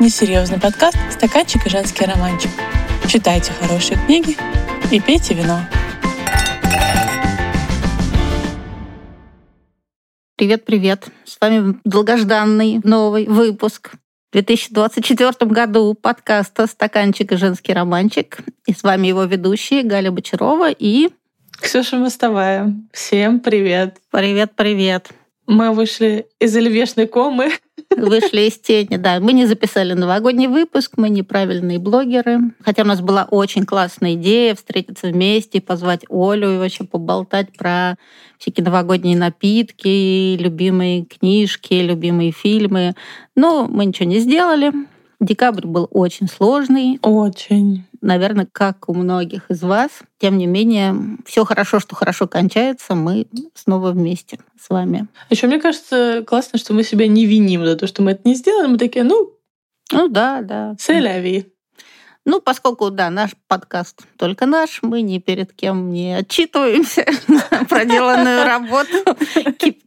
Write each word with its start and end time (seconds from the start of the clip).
несерьезный 0.00 0.58
подкаст 0.58 0.96
«Стаканчик 1.10 1.66
и 1.66 1.68
женский 1.68 2.06
романчик». 2.06 2.50
Читайте 3.06 3.52
хорошие 3.52 3.98
книги 4.06 4.34
и 4.90 4.98
пейте 4.98 5.34
вино. 5.34 5.60
Привет-привет! 10.36 11.08
С 11.26 11.38
вами 11.38 11.78
долгожданный 11.84 12.80
новый 12.82 13.26
выпуск 13.26 13.90
в 14.30 14.32
2024 14.32 15.50
году 15.50 15.92
подкаста 15.92 16.66
«Стаканчик 16.66 17.32
и 17.32 17.36
женский 17.36 17.74
романчик». 17.74 18.38
И 18.66 18.72
с 18.72 18.82
вами 18.82 19.08
его 19.08 19.24
ведущие 19.24 19.82
Галя 19.82 20.10
Бочарова 20.10 20.70
и... 20.70 21.10
Ксюша 21.60 21.98
Мостовая. 21.98 22.74
Всем 22.90 23.38
привет! 23.38 23.98
Привет-привет! 24.10 25.10
Мы 25.46 25.72
вышли 25.72 26.26
из 26.38 26.56
оливешной 26.56 27.06
комы. 27.06 27.50
Вышли 27.96 28.42
из 28.42 28.58
тени, 28.58 28.96
да. 28.96 29.18
Мы 29.20 29.32
не 29.32 29.46
записали 29.46 29.94
новогодний 29.94 30.46
выпуск, 30.46 30.92
мы 30.96 31.08
неправильные 31.08 31.78
блогеры. 31.78 32.52
Хотя 32.62 32.82
у 32.82 32.86
нас 32.86 33.00
была 33.00 33.26
очень 33.30 33.66
классная 33.66 34.14
идея 34.14 34.54
встретиться 34.54 35.08
вместе, 35.08 35.60
позвать 35.60 36.04
Олю 36.08 36.54
и 36.54 36.58
вообще 36.58 36.84
поболтать 36.84 37.52
про 37.56 37.96
всякие 38.38 38.64
новогодние 38.64 39.16
напитки, 39.16 40.36
любимые 40.36 41.04
книжки, 41.04 41.74
любимые 41.74 42.30
фильмы. 42.30 42.94
Но 43.34 43.66
мы 43.68 43.86
ничего 43.86 44.08
не 44.08 44.20
сделали. 44.20 44.72
Декабрь 45.18 45.66
был 45.66 45.88
очень 45.90 46.28
сложный. 46.28 46.98
Очень. 47.02 47.84
Наверное, 48.10 48.48
как 48.50 48.88
у 48.88 48.94
многих 48.94 49.48
из 49.52 49.62
вас. 49.62 49.90
Тем 50.18 50.36
не 50.36 50.46
менее, 50.46 50.96
все 51.24 51.44
хорошо, 51.44 51.78
что 51.78 51.94
хорошо 51.94 52.26
кончается. 52.26 52.96
Мы 52.96 53.28
снова 53.54 53.92
вместе 53.92 54.40
с 54.60 54.68
вами. 54.68 55.06
Еще 55.30 55.46
мне 55.46 55.60
кажется 55.60 56.24
классно, 56.26 56.58
что 56.58 56.74
мы 56.74 56.82
себя 56.82 57.06
не 57.06 57.24
виним 57.24 57.64
за 57.64 57.76
то, 57.76 57.86
что 57.86 58.02
мы 58.02 58.10
это 58.10 58.22
не 58.24 58.34
сделали. 58.34 58.66
Мы 58.66 58.78
такие, 58.78 59.04
ну, 59.04 59.32
ну 59.92 60.08
да, 60.08 60.42
да. 60.42 60.74
Селяви. 60.76 61.52
Ну, 62.24 62.40
поскольку, 62.40 62.90
да, 62.90 63.10
наш 63.10 63.30
подкаст 63.46 64.02
только 64.18 64.44
наш, 64.44 64.82
мы 64.82 65.02
ни 65.02 65.18
перед 65.18 65.52
кем 65.52 65.92
не 65.92 66.16
отчитываемся 66.16 67.06
за 67.28 67.64
проделанную 67.66 68.44
работу. 68.44 69.04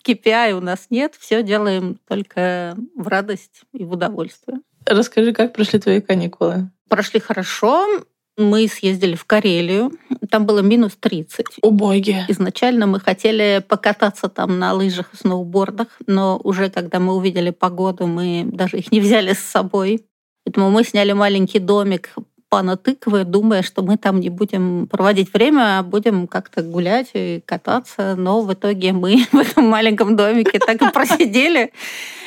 KPI 0.02 0.54
у 0.54 0.62
нас 0.62 0.88
нет, 0.90 1.16
все 1.20 1.44
делаем 1.44 2.00
только 2.08 2.78
в 2.96 3.06
радость 3.06 3.64
и 3.74 3.84
в 3.84 3.92
удовольствие. 3.92 4.62
Расскажи, 4.86 5.34
как 5.34 5.54
прошли 5.54 5.80
твои 5.80 6.00
каникулы? 6.00 6.72
Прошли 6.88 7.20
хорошо. 7.20 8.06
Мы 8.38 8.68
съездили 8.68 9.16
в 9.16 9.26
Карелию. 9.26 9.92
Там 10.30 10.46
было 10.48 10.60
минус 10.60 10.94
30. 11.00 11.46
О 11.62 11.70
боги! 11.70 12.26
Изначально 12.28 12.88
мы 12.88 13.00
хотели 13.00 13.64
покататься 13.68 14.28
там 14.28 14.58
на 14.58 14.74
лыжах 14.74 15.14
и 15.14 15.18
сноубордах, 15.18 15.88
но 16.08 16.40
уже 16.44 16.70
когда 16.70 17.00
мы 17.00 17.16
увидели 17.16 17.52
погоду, 17.52 18.08
мы 18.08 18.44
даже 18.46 18.78
их 18.78 18.92
не 18.92 19.00
взяли 19.00 19.34
с 19.34 19.40
собой. 19.40 20.06
Поэтому 20.46 20.72
мы 20.72 20.84
сняли 20.84 21.14
маленький 21.14 21.60
домик 21.60 22.16
пана 22.50 22.78
тыквы, 22.78 23.24
думая, 23.24 23.64
что 23.64 23.82
мы 23.82 23.98
там 23.98 24.20
не 24.20 24.30
будем 24.30 24.86
проводить 24.88 25.34
время, 25.34 25.80
а 25.80 25.84
будем 25.84 26.28
как-то 26.28 26.62
гулять 26.62 27.10
и 27.16 27.42
кататься. 27.46 28.16
Но 28.16 28.42
в 28.42 28.54
итоге 28.54 28.94
мы 28.94 29.26
в 29.32 29.38
этом 29.38 29.66
маленьком 29.66 30.16
домике 30.16 30.60
так 30.60 30.82
и 30.82 30.92
просидели. 30.92 31.72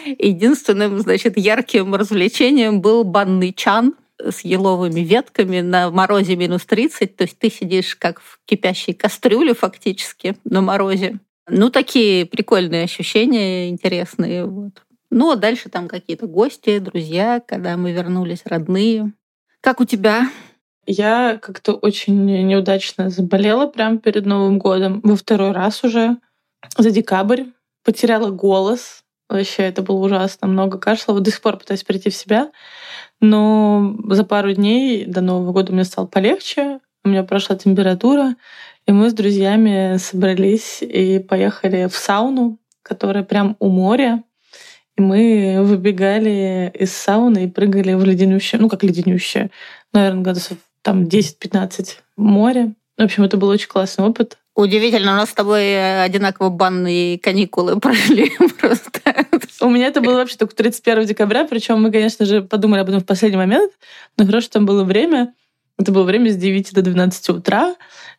Единственным, 0.04 0.98
значит, 0.98 1.36
ярким 1.36 1.94
развлечением 1.94 2.80
был 2.80 3.04
банный 3.04 3.52
чан 3.52 3.94
с 4.19 4.41
еловыми 4.41 5.00
ветками 5.00 5.61
на 5.61 5.91
морозе 5.91 6.36
минус 6.36 6.64
30. 6.67 7.17
То 7.17 7.25
есть 7.25 7.39
ты 7.39 7.50
сидишь 7.50 7.97
как 7.97 8.20
в 8.20 8.41
кипящей 8.45 8.95
кастрюле 8.95 9.55
фактически 9.55 10.36
на 10.45 10.61
морозе. 10.61 11.19
Ну, 11.48 11.70
такие 11.70 12.27
прикольные 12.27 12.84
ощущения, 12.84 13.69
интересные. 13.69 14.47
Вот. 14.47 14.83
Ну, 15.11 15.31
а 15.31 15.36
дальше 15.36 15.69
там 15.69 15.86
какие-то 15.86 16.27
гости, 16.27 16.78
друзья, 16.78 17.41
когда 17.47 17.77
мы 17.77 17.92
вернулись, 17.92 18.42
родные. 18.45 19.12
Как 19.61 19.81
у 19.81 19.84
тебя? 19.84 20.30
Я 20.86 21.39
как-то 21.41 21.75
очень 21.75 22.25
неудачно 22.47 23.11
заболела 23.11 23.67
прямо 23.67 23.98
перед 23.98 24.27
Новым 24.27 24.58
годом. 24.58 25.01
Во 25.02 25.17
второй 25.17 25.52
раз 25.52 25.85
уже 25.85 26.17
за 26.77 26.90
декабрь. 26.90 27.45
Потеряла 27.85 28.30
голос. 28.30 29.05
Вообще, 29.29 29.64
это 29.64 29.83
было 29.83 29.97
ужасно. 29.97 30.47
Много 30.47 30.79
кашля. 30.79 31.13
Вот 31.13 31.23
до 31.23 31.31
сих 31.31 31.41
пор 31.41 31.57
пытаюсь 31.57 31.83
прийти 31.83 32.11
в 32.11 32.14
себя. 32.14 32.51
Но 33.20 33.97
за 34.11 34.25
пару 34.25 34.53
дней 34.53 35.05
до 35.05 35.20
Нового 35.20 35.53
года 35.53 35.73
мне 35.73 35.85
стало 35.85 36.07
полегче. 36.07 36.81
У 37.05 37.09
меня 37.09 37.25
прошла 37.25 37.57
температура. 37.57 38.37
И 38.87 38.92
мы 38.92 39.11
с 39.11 39.14
друзьями 39.14 39.97
собрались 39.97 40.81
и 40.81 41.19
поехали 41.19 41.89
в 41.89 41.97
сауну, 41.97 42.59
которая 42.83 43.25
прям 43.25 43.57
у 43.59 43.69
моря. 43.69 44.23
И 44.97 45.03
мы 45.03 45.58
выбегали 45.63 46.70
из 46.73 46.93
сауны 46.93 47.45
и 47.45 47.48
прыгали 47.48 47.95
в 47.95 48.05
леденющее, 48.05 48.61
ну 48.61 48.69
как 48.69 48.83
леденющее, 48.83 49.51
наверное, 49.93 50.23
градусов 50.23 50.58
там 50.83 51.05
10-15 51.05 51.98
море. 52.17 52.75
В 52.97 53.03
общем, 53.03 53.25
это 53.25 53.37
был 53.37 53.48
очень 53.48 53.69
классный 53.69 54.05
опыт. 54.05 54.39
Удивительно, 54.56 55.12
у 55.12 55.17
нас 55.17 55.30
с 55.30 55.34
тобой 55.34 56.02
одинаково 56.02 56.48
банные 56.48 57.18
каникулы 57.18 57.78
прошли 57.80 58.33
просто. 58.58 59.27
У 59.61 59.68
меня 59.68 59.89
это 59.89 60.00
было 60.00 60.14
вообще 60.14 60.39
только 60.39 60.56
31 60.56 61.05
декабря, 61.05 61.44
причем 61.44 61.83
мы, 61.83 61.92
конечно 61.92 62.24
же, 62.24 62.40
подумали 62.40 62.80
об 62.80 62.89
этом 62.89 63.00
в 63.00 63.05
последний 63.05 63.36
момент, 63.36 63.70
но 64.16 64.24
хорошо, 64.24 64.48
там 64.50 64.64
было 64.64 64.83
время. 64.83 65.34
Это 65.78 65.92
было 65.92 66.05
время 66.05 66.30
с 66.30 66.36
9 66.36 66.72
до 66.72 66.80
12 66.80 67.28
утра, 67.28 67.77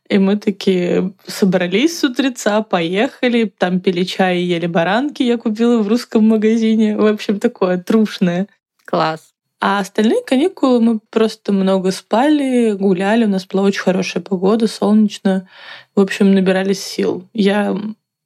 и 0.09 0.19
мы 0.19 0.37
такие 0.37 1.11
собрались 1.25 1.97
с 1.97 2.03
утреца, 2.03 2.61
поехали, 2.61 3.51
там 3.57 3.79
пили 3.79 4.03
чай 4.03 4.37
и 4.37 4.45
ели 4.45 4.67
баранки, 4.67 5.23
я 5.23 5.37
купила 5.37 5.81
в 5.81 5.87
русском 5.87 6.27
магазине. 6.27 6.95
В 6.95 7.07
общем, 7.07 7.39
такое 7.39 7.79
трушное. 7.79 8.47
Класс. 8.85 9.33
А 9.59 9.79
остальные 9.79 10.21
каникулы 10.23 10.79
мы 10.79 10.99
просто 10.99 11.51
много 11.51 11.91
спали, 11.91 12.73
гуляли, 12.73 13.25
у 13.25 13.29
нас 13.29 13.45
была 13.47 13.63
очень 13.63 13.81
хорошая 13.81 14.21
погода, 14.21 14.67
солнечно. 14.67 15.49
В 15.95 15.99
общем, 15.99 16.33
набирались 16.33 16.83
сил. 16.83 17.27
Я 17.33 17.75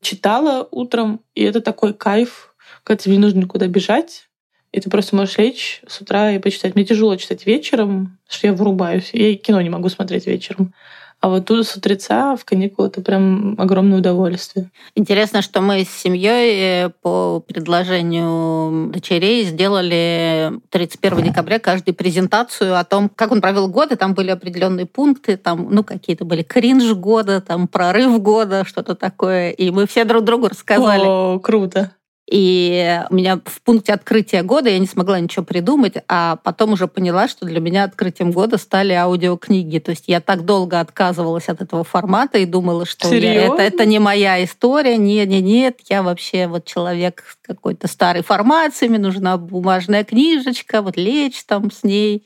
читала 0.02 0.68
утром, 0.72 1.22
и 1.34 1.44
это 1.44 1.62
такой 1.62 1.94
кайф, 1.94 2.54
когда 2.84 3.02
тебе 3.02 3.16
не 3.16 3.22
нужно 3.22 3.40
никуда 3.40 3.68
бежать. 3.68 4.28
И 4.74 4.80
ты 4.80 4.90
просто 4.90 5.16
можешь 5.16 5.38
лечь 5.38 5.82
с 5.88 6.02
утра 6.02 6.32
и 6.32 6.40
почитать. 6.40 6.76
Мне 6.76 6.86
тяжело 6.86 7.16
читать 7.16 7.46
вечером, 7.46 8.18
что 8.28 8.48
я 8.48 8.54
вырубаюсь. 8.54 9.12
Я 9.14 9.36
кино 9.36 9.62
не 9.62 9.70
могу 9.70 9.90
смотреть 9.90 10.28
вечером. 10.28 10.74
А 11.22 11.30
вот 11.30 11.46
тут 11.46 11.68
с 11.68 11.76
утреца 11.76 12.36
в 12.36 12.44
каникулы 12.46 12.88
это 12.88 13.02
прям 13.02 13.54
огромное 13.60 14.00
удовольствие. 14.00 14.72
Интересно, 14.96 15.44
что 15.44 15.62
мы 15.62 15.84
с 15.84 15.90
семьей 15.90 16.86
э, 16.86 16.90
по 16.90 17.40
предложению 17.40 18.92
дочерей 18.92 19.46
сделали 19.46 20.52
31 20.72 21.22
декабря 21.26 21.60
каждый 21.60 21.94
презентацию 21.94 22.76
о 22.76 22.84
том, 22.84 23.08
как 23.08 23.32
он 23.32 23.40
провел 23.40 23.68
год, 23.68 23.92
и 23.92 23.96
там 23.96 24.16
были 24.16 24.32
определенные 24.32 24.88
пункты, 24.88 25.38
там, 25.38 25.68
ну, 25.70 25.84
какие-то 25.84 26.26
были 26.26 26.42
кринж 26.42 26.92
года, 26.94 27.40
там, 27.40 27.68
прорыв 27.68 28.20
года, 28.20 28.66
что-то 28.66 28.96
такое. 28.96 29.52
И 29.52 29.70
мы 29.70 29.86
все 29.86 30.06
друг 30.06 30.24
другу 30.24 30.48
рассказали. 30.48 31.04
О, 31.06 31.40
круто. 31.40 31.92
И 32.32 33.02
у 33.10 33.14
меня 33.14 33.42
в 33.44 33.62
пункте 33.62 33.92
открытия 33.92 34.42
года 34.42 34.70
я 34.70 34.80
не 34.80 34.88
смогла 34.88 35.20
ничего 35.20 35.44
придумать, 35.44 35.96
а 36.08 36.38
потом 36.38 36.72
уже 36.72 36.88
поняла, 36.88 37.28
что 37.28 37.46
для 37.46 37.60
меня 37.60 37.84
открытием 37.84 38.32
года 38.32 38.58
стали 38.58 38.94
аудиокниги. 38.94 39.80
То 39.80 39.92
есть 39.92 40.06
я 40.08 40.22
так 40.22 40.46
долго 40.46 40.80
отказывалась 40.80 41.50
от 41.50 41.62
этого 41.62 41.84
формата 41.84 42.38
и 42.38 42.46
думала, 42.46 42.86
что 42.86 43.14
я, 43.14 43.48
это, 43.48 43.62
это 43.62 43.86
не 43.86 44.00
моя 44.00 44.42
история. 44.46 44.96
Нет, 44.96 45.28
нет, 45.28 45.44
нет, 45.44 45.80
я 45.90 46.04
вообще 46.04 46.48
вот 46.48 46.64
человек 46.64 47.22
с 47.30 47.46
какой-то 47.46 47.90
старой 47.90 48.24
формацией, 48.24 48.90
мне 48.90 49.00
нужна 49.00 49.38
бумажная 49.38 50.06
книжечка, 50.06 50.82
вот 50.82 50.96
лечь 50.96 51.44
там 51.44 51.70
с 51.70 51.84
ней 51.84 52.26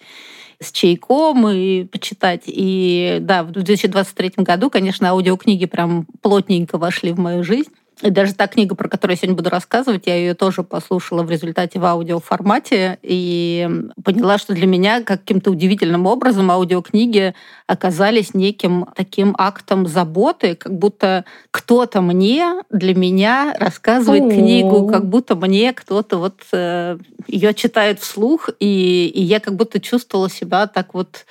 с 0.62 0.72
чайком 0.72 1.50
и 1.50 1.86
почитать. 1.86 2.44
И 2.46 3.18
да, 3.22 3.44
в 3.44 3.50
2023 3.52 4.34
году, 4.38 4.70
конечно, 4.70 5.10
аудиокниги 5.10 5.66
прям 5.66 6.06
плотненько 6.22 6.78
вошли 6.78 7.12
в 7.12 7.18
мою 7.18 7.44
жизнь. 7.44 7.72
И 8.02 8.10
даже 8.10 8.34
та 8.34 8.48
книга, 8.48 8.76
про 8.76 8.90
которую 8.90 9.16
я 9.16 9.18
сегодня 9.18 9.36
буду 9.36 9.50
рассказывать, 9.50 10.08
я 10.08 10.16
ее 10.16 10.34
тоже 10.34 10.64
послушала 10.64 11.24
в 11.24 11.32
результате 11.32 11.80
в 11.80 11.86
аудиоформате 11.86 13.00
и 13.02 13.70
поняла, 14.04 14.38
что 14.38 14.54
для 14.54 14.68
меня 14.68 15.02
каким-то 15.02 15.52
удивительным 15.52 16.06
образом 16.06 16.52
аудиокниги 16.52 17.34
оказались 17.68 18.34
неким 18.34 18.86
таким 18.96 19.34
актом 19.38 19.88
заботы, 19.88 20.56
как 20.56 20.78
будто 20.78 21.24
кто-то 21.52 22.02
мне, 22.02 22.64
для 22.70 22.94
меня 22.94 23.56
рассказывает 23.58 24.24
О-о-о. 24.24 24.32
книгу, 24.32 24.88
как 24.88 25.08
будто 25.08 25.36
мне 25.36 25.72
кто-то 25.72 26.18
вот 26.18 26.42
э, 26.52 26.98
ее 27.28 27.54
читает 27.54 28.00
вслух, 28.00 28.50
и, 28.60 29.08
и 29.08 29.22
я 29.22 29.40
как 29.40 29.56
будто 29.56 29.80
чувствовала 29.80 30.30
себя 30.30 30.68
так 30.68 30.94
вот 30.94 31.26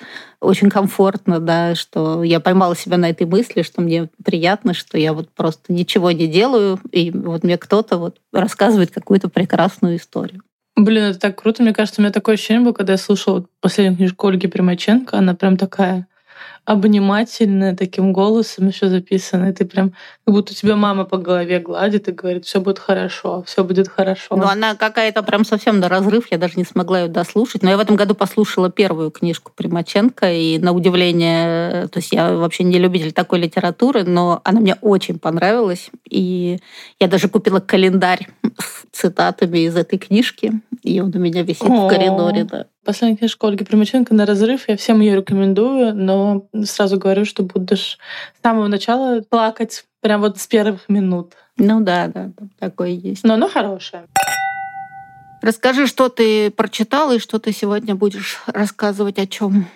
очень 0.45 0.69
комфортно, 0.69 1.39
да, 1.39 1.75
что 1.75 2.23
я 2.23 2.39
поймала 2.39 2.75
себя 2.75 2.97
на 2.97 3.09
этой 3.09 3.27
мысли, 3.27 3.61
что 3.61 3.81
мне 3.81 4.09
приятно, 4.23 4.73
что 4.73 4.97
я 4.97 5.13
вот 5.13 5.29
просто 5.29 5.73
ничего 5.73 6.11
не 6.11 6.27
делаю, 6.27 6.79
и 6.91 7.11
вот 7.11 7.43
мне 7.43 7.57
кто-то 7.57 7.97
вот 7.97 8.17
рассказывает 8.31 8.91
какую-то 8.91 9.29
прекрасную 9.29 9.97
историю. 9.97 10.41
Блин, 10.75 11.03
это 11.05 11.19
так 11.19 11.41
круто. 11.41 11.63
Мне 11.63 11.73
кажется, 11.73 12.01
у 12.01 12.03
меня 12.03 12.11
такое 12.11 12.35
ощущение 12.35 12.63
было, 12.63 12.73
когда 12.73 12.93
я 12.93 12.97
слушала 12.97 13.45
последнюю 13.61 13.97
книжку 13.97 14.27
Ольги 14.27 14.47
Примаченко. 14.47 15.17
Она 15.17 15.33
прям 15.33 15.55
такая 15.55 16.07
обнимательно, 16.65 17.75
таким 17.75 18.11
голосом 18.11 18.67
еще 18.67 18.89
записано. 18.89 19.49
И 19.49 19.53
ты 19.53 19.65
прям, 19.65 19.93
как 20.25 20.33
будто 20.33 20.55
тебя 20.55 20.75
мама 20.75 21.05
по 21.05 21.17
голове 21.17 21.59
гладит 21.59 22.07
и 22.07 22.11
говорит, 22.11 22.45
все 22.45 22.59
будет 22.59 22.79
хорошо, 22.79 23.43
все 23.43 23.63
будет 23.63 23.87
хорошо. 23.87 24.35
Ну, 24.35 24.45
она 24.45 24.75
какая-то 24.75 25.21
прям 25.23 25.45
совсем 25.45 25.79
на 25.79 25.87
разрыв, 25.87 26.27
я 26.31 26.37
даже 26.37 26.55
не 26.57 26.65
смогла 26.65 27.01
ее 27.01 27.07
дослушать. 27.07 27.61
Но 27.61 27.69
я 27.69 27.77
в 27.77 27.79
этом 27.79 27.95
году 27.95 28.15
послушала 28.15 28.71
первую 28.71 29.11
книжку 29.11 29.51
Примаченко, 29.55 30.31
и 30.31 30.57
на 30.57 30.71
удивление, 30.71 31.87
то 31.87 31.99
есть 31.99 32.11
я 32.11 32.33
вообще 32.33 32.63
не 32.63 32.79
любитель 32.79 33.13
такой 33.13 33.39
литературы, 33.39 34.03
но 34.03 34.41
она 34.43 34.59
мне 34.59 34.75
очень 34.81 35.19
понравилась. 35.19 35.91
И 36.09 36.57
я 36.99 37.07
даже 37.07 37.29
купила 37.29 37.59
календарь 37.59 38.27
с 38.57 38.85
цитатами 38.91 39.59
из 39.59 39.75
этой 39.75 39.99
книжки, 39.99 40.51
и 40.81 40.99
он 40.99 41.11
у 41.15 41.19
меня 41.19 41.43
висит 41.43 41.69
О-о-о. 41.69 41.87
в 41.87 41.89
коридоре. 41.89 42.43
Да. 42.45 42.65
Последняя 42.85 43.17
книжка 43.17 43.47
Ольги 43.47 43.63
Примаченко 43.63 44.13
«На 44.13 44.27
разрыв». 44.27 44.69
Я 44.69 44.77
всем 44.77 44.99
ее 44.99 45.15
рекомендую, 45.15 45.95
но 45.95 46.47
сразу 46.63 46.97
говорю, 46.97 47.25
что 47.25 47.43
будешь 47.43 47.97
с 48.37 48.43
самого 48.43 48.67
начала 48.67 49.21
плакать, 49.21 49.85
прям 50.01 50.21
вот 50.21 50.39
с 50.39 50.47
первых 50.47 50.89
минут. 50.89 51.33
Ну 51.57 51.81
да, 51.81 52.07
да, 52.07 52.31
такое 52.59 52.89
есть. 52.89 53.23
Но 53.23 53.35
оно 53.35 53.49
хорошее. 53.49 54.05
Расскажи, 55.41 55.87
что 55.87 56.09
ты 56.09 56.49
прочитала 56.51 57.15
и 57.15 57.19
что 57.19 57.39
ты 57.39 57.51
сегодня 57.51 57.95
будешь 57.95 58.41
рассказывать 58.47 59.19
о 59.19 59.27
чем. 59.27 59.67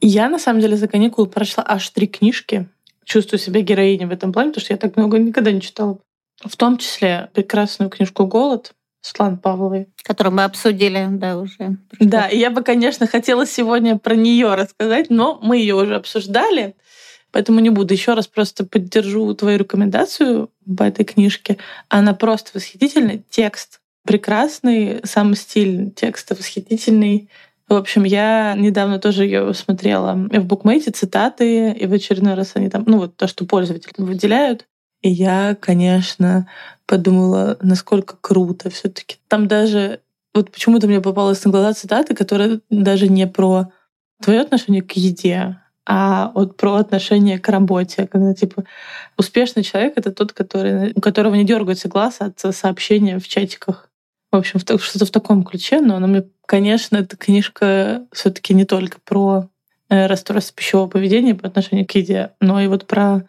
Я, 0.00 0.28
на 0.28 0.38
самом 0.38 0.60
деле, 0.60 0.76
за 0.76 0.88
каникулы 0.88 1.28
прочла 1.28 1.64
аж 1.66 1.88
три 1.90 2.06
книжки. 2.06 2.68
Чувствую 3.04 3.38
себя 3.38 3.60
героиней 3.60 4.06
в 4.06 4.12
этом 4.12 4.32
плане, 4.32 4.50
потому 4.50 4.64
что 4.64 4.74
я 4.74 4.78
так 4.78 4.96
много 4.96 5.18
никогда 5.18 5.50
не 5.52 5.60
читала. 5.60 5.98
В 6.44 6.56
том 6.56 6.78
числе 6.78 7.30
прекрасную 7.34 7.90
книжку 7.90 8.26
«Голод» 8.26 8.72
Светланы 9.00 9.36
Павловой. 9.36 9.88
Которую 10.02 10.34
мы 10.34 10.44
обсудили, 10.44 11.06
да, 11.10 11.38
уже. 11.38 11.78
Да, 12.00 12.28
и 12.28 12.38
я 12.38 12.50
бы, 12.50 12.62
конечно, 12.62 13.06
хотела 13.06 13.46
сегодня 13.46 13.98
про 13.98 14.14
нее 14.14 14.54
рассказать, 14.54 15.10
но 15.10 15.38
мы 15.42 15.58
ее 15.58 15.76
уже 15.76 15.94
обсуждали, 15.96 16.74
поэтому 17.30 17.60
не 17.60 17.70
буду. 17.70 17.94
Еще 17.94 18.14
раз 18.14 18.26
просто 18.26 18.64
поддержу 18.64 19.32
твою 19.34 19.58
рекомендацию 19.58 20.50
по 20.76 20.82
этой 20.82 21.04
книжке. 21.04 21.58
Она 21.88 22.14
просто 22.14 22.50
восхитительный. 22.54 23.24
Текст 23.30 23.80
прекрасный, 24.08 25.00
сам 25.04 25.34
стиль 25.34 25.90
текста 25.90 26.34
восхитительный. 26.34 27.28
В 27.68 27.74
общем, 27.74 28.04
я 28.04 28.54
недавно 28.56 28.98
тоже 28.98 29.24
ее 29.24 29.52
смотрела 29.52 30.14
в 30.14 30.44
букмейте, 30.46 30.90
цитаты, 30.90 31.72
и 31.72 31.86
в 31.86 31.92
очередной 31.92 32.32
раз 32.32 32.52
они 32.54 32.70
там, 32.70 32.84
ну 32.86 32.96
вот 32.96 33.16
то, 33.16 33.28
что 33.28 33.44
пользователи 33.44 33.92
выделяют. 33.98 34.66
И 35.02 35.10
я, 35.10 35.54
конечно, 35.60 36.48
подумала, 36.88 37.58
насколько 37.60 38.16
круто 38.20 38.70
все 38.70 38.88
таки 38.88 39.18
Там 39.28 39.46
даже 39.46 40.00
вот 40.34 40.50
почему-то 40.50 40.88
мне 40.88 41.00
попалась 41.00 41.44
на 41.44 41.50
глаза 41.50 41.74
цитата, 41.74 42.14
которая 42.14 42.60
даже 42.70 43.08
не 43.08 43.26
про 43.26 43.70
твое 44.22 44.40
отношение 44.40 44.82
к 44.82 44.92
еде, 44.92 45.60
а 45.86 46.32
вот 46.34 46.56
про 46.56 46.76
отношение 46.76 47.38
к 47.38 47.48
работе, 47.48 48.06
когда 48.06 48.34
типа 48.34 48.64
успешный 49.16 49.62
человек 49.62 49.94
это 49.96 50.12
тот, 50.12 50.32
который, 50.32 50.92
у 50.94 51.00
которого 51.00 51.34
не 51.34 51.44
дергается 51.44 51.88
глаз 51.88 52.20
от 52.20 52.38
сообщения 52.54 53.18
в 53.18 53.28
чатиках. 53.28 53.90
В 54.30 54.36
общем, 54.36 54.58
что-то 54.60 55.06
в 55.06 55.10
таком 55.10 55.44
ключе, 55.44 55.80
но 55.80 55.96
она 55.96 56.06
мне, 56.06 56.24
конечно, 56.46 56.96
эта 56.96 57.16
книжка 57.16 58.02
все-таки 58.12 58.54
не 58.54 58.64
только 58.64 58.98
про 59.04 59.48
э, 59.88 60.06
расстройство 60.06 60.54
пищевого 60.54 60.88
поведения 60.88 61.34
по 61.34 61.46
отношению 61.46 61.86
к 61.86 61.92
еде, 61.92 62.32
но 62.40 62.60
и 62.60 62.66
вот 62.66 62.86
про 62.86 63.26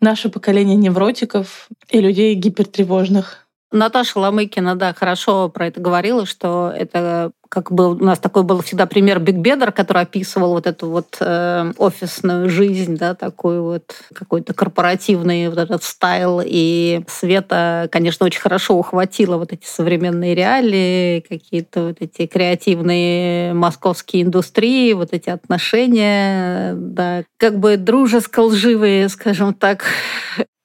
наше 0.00 0.28
поколение 0.28 0.76
невротиков 0.76 1.68
и 1.88 2.00
людей 2.00 2.34
гипертревожных. 2.34 3.46
Наташа 3.72 4.18
Ломыкина, 4.18 4.74
да, 4.74 4.92
хорошо 4.92 5.48
про 5.48 5.68
это 5.68 5.80
говорила, 5.80 6.26
что 6.26 6.72
это 6.74 7.32
как 7.50 7.72
бы 7.72 7.94
у 7.96 8.04
нас 8.04 8.20
такой 8.20 8.44
был 8.44 8.62
всегда 8.62 8.86
пример 8.86 9.18
Бегбедер, 9.18 9.72
который 9.72 10.02
описывал 10.02 10.52
вот 10.52 10.68
эту 10.68 10.88
вот 10.88 11.16
э, 11.18 11.72
офисную 11.78 12.48
жизнь, 12.48 12.96
да, 12.96 13.16
такой 13.16 13.60
вот 13.60 13.92
какой-то 14.14 14.54
корпоративный 14.54 15.48
вот 15.48 15.58
этот 15.58 15.82
style. 15.82 16.40
И 16.44 17.02
Света, 17.08 17.88
конечно, 17.90 18.24
очень 18.24 18.40
хорошо 18.40 18.76
ухватила 18.76 19.36
вот 19.36 19.52
эти 19.52 19.66
современные 19.66 20.36
реалии, 20.36 21.24
какие-то 21.28 21.86
вот 21.86 21.96
эти 21.98 22.26
креативные 22.26 23.52
московские 23.52 24.22
индустрии, 24.22 24.92
вот 24.92 25.08
эти 25.10 25.28
отношения, 25.28 26.74
да, 26.76 27.24
как 27.36 27.58
бы 27.58 27.76
дружеско-лживые, 27.76 29.08
скажем 29.08 29.54
так, 29.54 29.86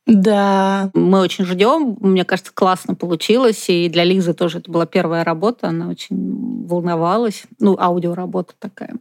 да. 0.06 0.92
Мы 0.94 1.20
очень 1.20 1.46
ждем. 1.46 1.98
Мне 2.00 2.26
кажется, 2.26 2.52
классно 2.54 2.94
получилось. 2.94 3.66
И 3.70 3.90
для 3.90 4.04
Лизы 4.04 4.34
тоже 4.34 4.60
это 4.60 4.72
была 4.72 4.86
первая 4.86 5.24
работа. 5.24 5.70
Она 5.70 5.90
очень 5.90 6.66
волновалась. 6.68 7.44
Ну, 7.60 7.78
аудиоработа 7.80 8.54
такая. 8.60 8.96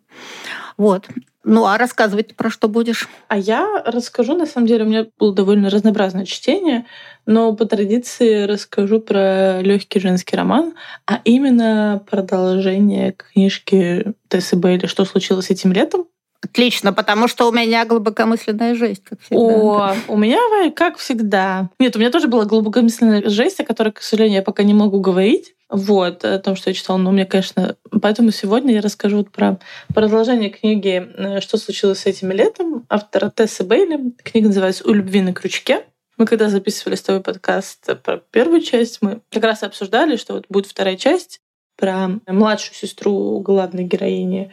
Вот. 0.79 1.07
Ну, 1.45 1.67
а 1.67 1.77
рассказывать 1.77 2.35
про 2.37 2.49
что 2.49 2.69
будешь? 2.69 3.07
А 3.29 3.37
я 3.37 3.83
расскажу, 3.85 4.35
на 4.35 4.47
самом 4.47 4.67
деле, 4.67 4.85
у 4.85 4.89
меня 4.89 5.07
было 5.19 5.35
довольно 5.35 5.69
разнообразное 5.69 6.25
чтение, 6.25 6.87
но 7.27 7.55
по 7.55 7.67
традиции 7.67 8.45
расскажу 8.45 9.01
про 9.01 9.61
легкий 9.61 10.01
женский 10.01 10.37
роман, 10.37 10.73
а 11.07 11.21
именно 11.25 12.03
продолжение 12.11 13.13
книжки 13.13 14.15
Тессы 14.29 14.57
Бейли 14.57 14.87
«Что 14.87 15.05
случилось 15.05 15.51
этим 15.51 15.73
летом?». 15.73 16.07
Отлично, 16.45 16.93
потому 16.93 17.27
что 17.27 17.49
у 17.49 17.53
меня 17.53 17.85
глубокомысленная 17.87 18.75
жесть, 18.75 19.03
как 19.03 19.21
всегда. 19.21 19.39
О, 19.39 19.95
у 20.09 20.17
меня, 20.17 20.39
как 20.77 20.99
всегда. 20.99 21.71
Нет, 21.79 21.97
у 21.97 21.99
меня 21.99 22.11
тоже 22.11 22.29
была 22.29 22.45
глубокомысленная 22.45 23.29
жесть, 23.29 23.61
о 23.61 23.65
которой, 23.65 23.93
к 23.93 24.03
сожалению, 24.03 24.37
я 24.37 24.43
пока 24.43 24.63
не 24.63 24.75
могу 24.75 25.01
говорить. 25.01 25.55
Вот, 25.71 26.25
о 26.25 26.39
том, 26.39 26.55
что 26.55 26.71
я 26.71 26.75
читала. 26.75 26.99
Но 26.99 27.11
мне, 27.11 27.25
конечно... 27.25 27.77
Поэтому 28.03 28.31
сегодня 28.31 28.75
я 28.75 28.83
расскажу 28.83 29.19
вот 29.19 29.31
про 29.31 29.59
продолжение 29.95 30.51
книги 30.51 31.03
э, 31.17 31.41
«Что 31.41 31.57
случилось 31.57 32.01
с 32.01 32.07
этим 32.07 32.31
летом» 32.31 32.85
автора 32.89 33.33
Тессы 33.35 33.65
Бейли. 33.65 34.13
Книга 34.23 34.49
называется 34.49 34.87
«У 34.87 34.93
любви 34.93 35.23
на 35.23 35.33
крючке». 35.33 35.85
Мы 36.17 36.27
когда 36.27 36.49
записывали 36.49 36.95
с 36.95 37.03
тобой 37.03 37.23
подкаст 37.23 38.01
про 38.03 38.19
первую 38.19 38.61
часть, 38.61 38.99
мы 39.01 39.21
как 39.31 39.43
раз 39.43 39.63
обсуждали, 39.63 40.17
что 40.17 40.35
вот 40.35 40.45
будет 40.49 40.67
вторая 40.67 40.97
часть 40.97 41.41
про 41.77 42.09
младшую 42.29 42.75
сестру 42.77 43.41
главной 43.41 43.83
героини 43.83 44.53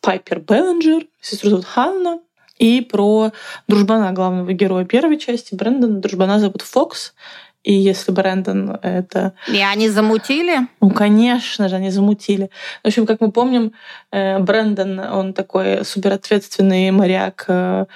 Пайпер 0.00 0.40
Беллинджер, 0.40 1.06
сестру 1.20 1.50
зовут 1.50 1.66
Ханна, 1.66 2.20
и 2.58 2.82
про 2.82 3.32
дружбана 3.68 4.12
главного 4.12 4.52
героя 4.52 4.84
первой 4.84 5.18
части, 5.18 5.54
Брэндона. 5.54 6.00
Дружбана 6.00 6.38
зовут 6.38 6.62
Фокс. 6.62 7.14
И 7.62 7.72
если 7.72 8.12
Брэндон— 8.12 8.78
это... 8.82 9.34
И 9.48 9.60
они 9.60 9.88
замутили? 9.88 10.68
Ну, 10.80 10.90
конечно 10.90 11.68
же, 11.68 11.76
они 11.76 11.90
замутили. 11.90 12.50
В 12.82 12.86
общем, 12.86 13.06
как 13.06 13.20
мы 13.20 13.32
помним, 13.32 13.72
э, 14.12 14.38
Брэндон, 14.38 14.98
он 14.98 15.32
такой 15.34 15.84
суперответственный 15.84 16.90
моряк, 16.90 17.44
э, 17.48 17.86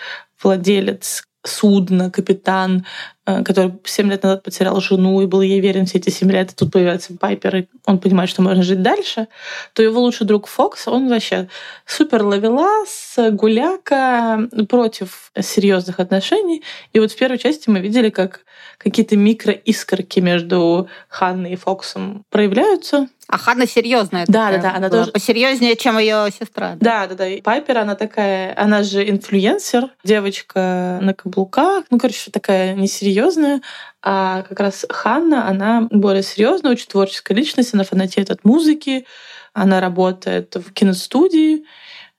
владелец 0.42 1.24
судна, 1.44 2.10
капитан, 2.10 2.84
Э, 3.26 3.42
который 3.42 3.72
7 3.84 4.10
лет 4.10 4.22
назад 4.22 4.42
потерял 4.42 4.78
жену 4.80 5.22
и 5.22 5.26
был 5.26 5.40
ей 5.40 5.60
верен 5.60 5.86
все 5.86 5.96
эти 5.96 6.10
7 6.10 6.30
лет, 6.30 6.52
и 6.52 6.54
тут 6.54 6.70
появляется 6.70 7.16
Пайпер, 7.18 7.56
и 7.56 7.66
он 7.86 7.98
понимает, 7.98 8.28
что 8.28 8.42
можно 8.42 8.62
жить 8.62 8.82
дальше, 8.82 9.28
то 9.72 9.82
его 9.82 10.00
лучший 10.00 10.26
друг 10.26 10.46
Фокс, 10.46 10.86
он 10.88 11.08
вообще 11.08 11.48
супер 11.86 12.22
ловелас, 12.22 13.16
гуляка, 13.30 14.46
против 14.68 15.32
серьезных 15.40 16.00
отношений. 16.00 16.62
И 16.92 17.00
вот 17.00 17.12
в 17.12 17.16
первой 17.16 17.38
части 17.38 17.70
мы 17.70 17.80
видели, 17.80 18.10
как 18.10 18.40
какие-то 18.76 19.16
микроискорки 19.16 20.20
между 20.20 20.88
Ханной 21.08 21.54
и 21.54 21.56
Фоксом 21.56 22.24
проявляются. 22.28 23.08
А 23.28 23.38
Ханна 23.38 23.66
серьезная. 23.66 24.24
Да, 24.28 24.50
да, 24.50 24.58
да. 24.58 24.74
Она 24.74 24.90
тоже 24.90 25.10
посерьезнее, 25.10 25.76
чем 25.76 25.98
ее 25.98 26.28
сестра. 26.38 26.76
Да, 26.80 27.06
да, 27.06 27.14
да. 27.14 27.28
И 27.28 27.40
Пайпер, 27.40 27.78
она 27.78 27.94
такая, 27.94 28.54
она 28.56 28.82
же 28.82 29.08
инфлюенсер, 29.08 29.90
девочка 30.04 30.98
на 31.00 31.14
каблуках. 31.14 31.84
Ну, 31.90 31.98
короче, 31.98 32.30
такая 32.30 32.74
несерьезная. 32.74 33.62
А 34.02 34.42
как 34.42 34.60
раз 34.60 34.84
Ханна, 34.88 35.48
она 35.48 35.88
более 35.90 36.22
серьезная, 36.22 36.72
очень 36.72 36.88
творческая 36.88 37.34
личность, 37.34 37.72
она 37.72 37.84
фанатеет 37.84 38.30
от 38.30 38.44
музыки, 38.44 39.06
она 39.52 39.80
работает 39.80 40.54
в 40.56 40.72
киностудии 40.72 41.64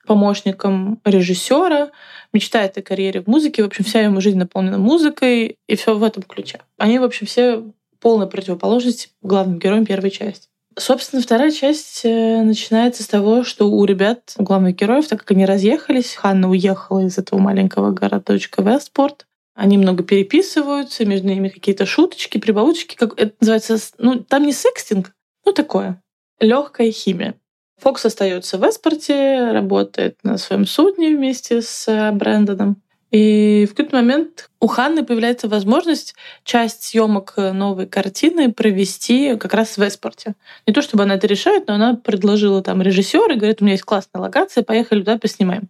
помощником 0.06 1.00
режиссера, 1.04 1.92
мечтает 2.34 2.78
о 2.78 2.82
карьере 2.82 3.22
в 3.22 3.28
музыке. 3.28 3.64
В 3.64 3.68
общем, 3.68 3.84
вся 3.84 4.02
его 4.02 4.20
жизнь 4.20 4.38
наполнена 4.38 4.78
музыкой, 4.78 5.58
и 5.68 5.76
все 5.76 5.96
в 5.96 6.04
этом 6.04 6.24
ключе. 6.24 6.62
Они, 6.78 7.00
в 7.00 7.04
общем, 7.04 7.28
все 7.28 7.64
полная 8.00 8.28
противоположность 8.28 9.10
главным 9.22 9.60
героям 9.60 9.86
первой 9.86 10.12
части. 10.12 10.48
Собственно, 10.78 11.22
вторая 11.22 11.52
часть 11.52 12.02
э, 12.04 12.42
начинается 12.42 13.02
с 13.02 13.08
того, 13.08 13.46
что 13.46 13.70
у 13.70 13.86
ребят, 13.86 14.34
у 14.38 14.44
главных 14.44 14.76
героев, 14.76 15.08
так 15.08 15.20
как 15.20 15.32
они 15.32 15.46
разъехались, 15.46 16.16
Ханна 16.16 16.50
уехала 16.50 17.00
из 17.00 17.18
этого 17.18 17.40
маленького 17.40 17.92
городочка 17.92 18.62
Вестпорт, 18.62 19.26
они 19.54 19.78
много 19.78 20.04
переписываются, 20.04 21.06
между 21.06 21.30
ними 21.30 21.48
какие-то 21.48 21.86
шуточки, 21.86 22.40
прибауточки, 22.40 22.96
как 22.96 23.18
это 23.18 23.34
называется, 23.40 23.78
ну, 23.98 24.20
там 24.20 24.46
не 24.46 24.52
секстинг, 24.52 25.14
ну, 25.46 25.54
такое, 25.54 26.04
легкая 26.42 26.92
химия. 26.92 27.36
Фокс 27.78 28.06
остается 28.06 28.58
в 28.58 28.64
Эспорте, 28.68 29.52
работает 29.52 30.18
на 30.24 30.38
своем 30.38 30.66
судне 30.66 31.16
вместе 31.16 31.62
с 31.62 31.88
э, 31.88 32.12
Брэндоном. 32.12 32.82
И 33.16 33.66
в 33.66 33.70
какой-то 33.70 33.96
момент 33.96 34.50
у 34.60 34.68
Ханны 34.68 35.06
появляется 35.06 35.48
возможность 35.48 36.16
часть 36.44 36.84
съемок 36.84 37.36
новой 37.38 37.88
картины 37.88 38.52
провести 38.52 39.38
как 39.38 39.54
раз 39.54 39.78
в 39.78 39.88
Эспорте. 39.88 40.36
Не 40.68 40.74
то 40.74 40.82
чтобы 40.82 41.04
она 41.04 41.16
это 41.16 41.26
решает, 41.26 41.70
но 41.70 41.76
она 41.76 41.96
предложила 41.96 42.62
там 42.62 42.82
режиссера 42.82 43.34
и 43.34 43.38
говорит, 43.38 43.62
у 43.62 43.64
меня 43.64 43.76
есть 43.76 43.86
классная 43.86 44.20
локация, 44.20 44.66
поехали 44.66 45.00
туда 45.00 45.18
поснимаем. 45.18 45.70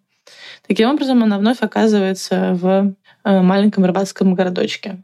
Таким 0.67 0.89
образом, 0.89 1.21
она 1.21 1.37
вновь 1.37 1.61
оказывается 1.61 2.57
в 2.59 2.95
э, 3.23 3.41
маленьком 3.41 3.85
рыбацком 3.85 4.33
городочке. 4.33 4.99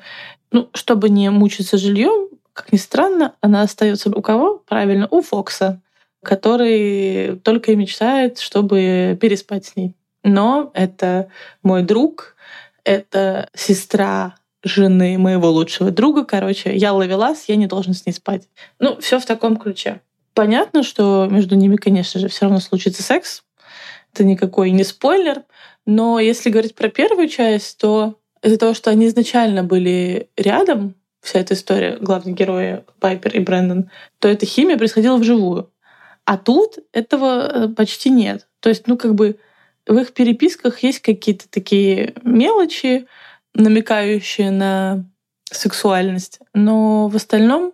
Ну, 0.51 0.67
чтобы 0.73 1.09
не 1.09 1.29
мучиться 1.29 1.77
жильем, 1.77 2.29
как 2.53 2.73
ни 2.73 2.77
странно, 2.77 3.35
она 3.41 3.61
остается 3.61 4.09
у 4.09 4.21
кого? 4.23 4.63
Правильно, 4.67 5.07
у 5.11 5.21
Фокса, 5.21 5.79
который 6.23 7.39
только 7.43 7.73
и 7.73 7.75
мечтает, 7.75 8.39
чтобы 8.39 9.15
переспать 9.21 9.65
с 9.65 9.75
ней. 9.75 9.93
Но 10.23 10.71
это 10.73 11.29
мой 11.63 11.83
друг, 11.83 12.35
это 12.83 13.49
сестра 13.55 14.35
жены 14.63 15.17
моего 15.17 15.49
лучшего 15.49 15.91
друга. 15.91 16.25
Короче, 16.25 16.75
я 16.75 16.93
ловелас, 16.93 17.45
я 17.47 17.55
не 17.55 17.67
должен 17.67 17.93
с 17.93 18.05
ней 18.05 18.13
спать. 18.13 18.47
Ну, 18.79 18.99
все 18.99 19.19
в 19.19 19.25
таком 19.25 19.57
ключе. 19.57 20.01
Понятно, 20.33 20.83
что 20.83 21.27
между 21.29 21.55
ними, 21.55 21.75
конечно 21.75 22.19
же, 22.19 22.27
все 22.27 22.45
равно 22.45 22.59
случится 22.59 23.03
секс. 23.03 23.43
Это 24.13 24.23
никакой 24.23 24.71
не 24.71 24.83
спойлер. 24.83 25.43
Но 25.85 26.19
если 26.19 26.49
говорить 26.49 26.75
про 26.75 26.89
первую 26.89 27.27
часть, 27.27 27.77
то 27.79 28.15
из-за 28.43 28.57
того, 28.57 28.73
что 28.73 28.89
они 28.91 29.07
изначально 29.07 29.63
были 29.63 30.29
рядом, 30.37 30.95
вся 31.21 31.39
эта 31.39 31.53
история, 31.53 31.97
главные 31.99 32.33
герои 32.33 32.83
Пайпер 32.99 33.35
и 33.35 33.39
Брэндон, 33.39 33.89
то 34.19 34.27
эта 34.27 34.45
химия 34.45 34.77
происходила 34.77 35.17
вживую. 35.17 35.71
А 36.25 36.37
тут 36.37 36.77
этого 36.93 37.25
э, 37.25 37.67
почти 37.69 38.09
нет. 38.09 38.47
То 38.59 38.69
есть, 38.69 38.87
ну, 38.87 38.97
как 38.97 39.15
бы 39.15 39.37
в 39.87 39.97
их 39.97 40.13
переписках 40.13 40.83
есть 40.83 40.99
какие-то 40.99 41.49
такие 41.49 42.13
мелочи, 42.23 43.07
намекающие 43.53 44.51
на 44.51 45.05
сексуальность, 45.43 46.39
но 46.53 47.07
в 47.07 47.15
остальном 47.15 47.73